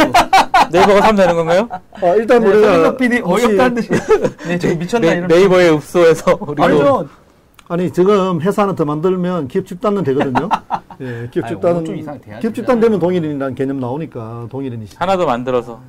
[0.72, 1.68] 네이버가 사면 되는 건가요?
[1.92, 3.88] 아, 일단 우리가 손석네, PD 혹시- 어이없다는 듯이.
[4.48, 5.28] 네, 지금 미쳤나 네, 이런.
[5.28, 7.08] 네이버에 읍소해서 우리도 아니죠.
[7.68, 10.48] 아니 지금 회사는 더 만들면 기업 집단은 되거든요.
[11.02, 12.40] 예, 기업 아니, 집단은 좀 이상하게 돼야지.
[12.40, 15.80] 기업 집단 되면 동일인이라는 개념 나오니까 동일인이 하나 더 만들어서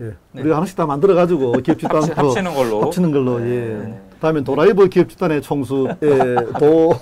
[0.00, 0.12] 예.
[0.34, 2.82] 우리가 하나씩 다 만들어 가지고 기업 집단 합치- 합치는 걸로.
[2.82, 3.50] 합치는 걸로 네.
[3.50, 4.00] 예.
[4.20, 6.92] 다음에 도라이버 기업 집단의 총수 예, 도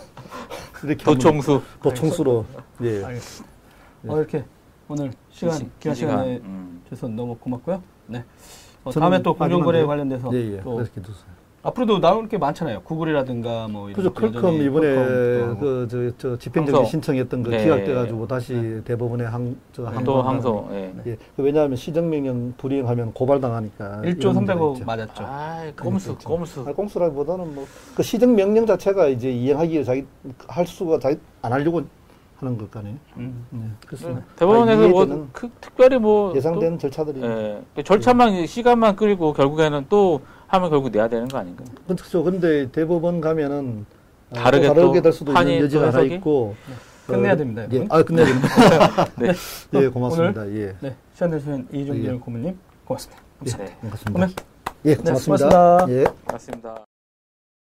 [0.84, 2.44] 이렇게 도총수 도총수로
[2.82, 3.04] 예.
[3.04, 3.50] 알겠습니다.
[4.08, 4.44] 어, 이렇게
[4.88, 6.82] 오늘 시간 시- 귀한 시간에 음.
[6.88, 7.82] 주셔서 너무 고맙고요.
[8.06, 8.24] 네.
[8.84, 10.60] 어, 다음에 또 공정거래 마지막으로- 관련돼서 예, 예.
[10.62, 11.26] 또 그렇게 두세요.
[11.62, 12.80] 앞으로도 나올 게 많잖아요.
[12.82, 14.12] 구글이라든가 뭐 이런 그죠.
[14.14, 15.60] 컬컴 이번에 컬컴도 하고.
[15.60, 16.90] 그저 저 집행정지 항소.
[16.90, 17.62] 신청했던 거 네.
[17.64, 20.68] 기각돼가지고 다시 대법원에 항저 항소 또 항소.
[20.72, 20.94] 예.
[21.06, 21.16] 예.
[21.36, 24.84] 그 왜냐하면 시정명령 불이행하면 고발당하니까 1조 이런 문제가 300억 있죠.
[24.86, 25.24] 맞았죠.
[25.26, 26.64] 아, 꼼수, 꼼수.
[26.66, 30.06] 아, 공수라기보다는 뭐 그 시정 명령 자체가 이제 이행하기 위해 자기
[30.48, 31.82] 할 수가 자기 안 하려고
[32.38, 32.94] 하는 것 같네요.
[33.18, 33.44] 음.
[33.50, 34.22] 네, 그렇습니다.
[34.36, 37.20] 대법원에서 다뭐 그, 특별히 뭐 예상되는 절차들이.
[37.20, 41.68] 또, 예, 그 절차만 시간만 끌고 결국에는 또 하면 결국 내야 되는 거 아닌가요?
[41.86, 42.24] 그렇죠.
[42.24, 43.86] 근데 대법원 가면은
[44.30, 46.14] 어, 다르게 또 다르게 또될 수도 있는 여지가 또 하나?
[46.14, 46.56] 있고.
[47.06, 47.88] 끝내야 어, 됩니다, 예, 여러분.
[47.90, 48.48] 아 끝내야 됩니다.
[49.18, 49.32] 네.
[49.74, 50.48] 예, 고맙습니다.
[50.50, 50.94] 예, 네.
[51.12, 52.18] 시간 내주신 이종길 예.
[52.18, 53.22] 고문님 고맙습니다.
[53.40, 53.76] 네.
[53.80, 54.12] 고맙습니다.
[54.12, 54.34] 그러면
[54.84, 55.48] 예, 네, 고맙습니다.
[55.48, 55.86] 고맙습니다.
[55.88, 56.06] 예.
[56.32, 56.89] 맞습니다.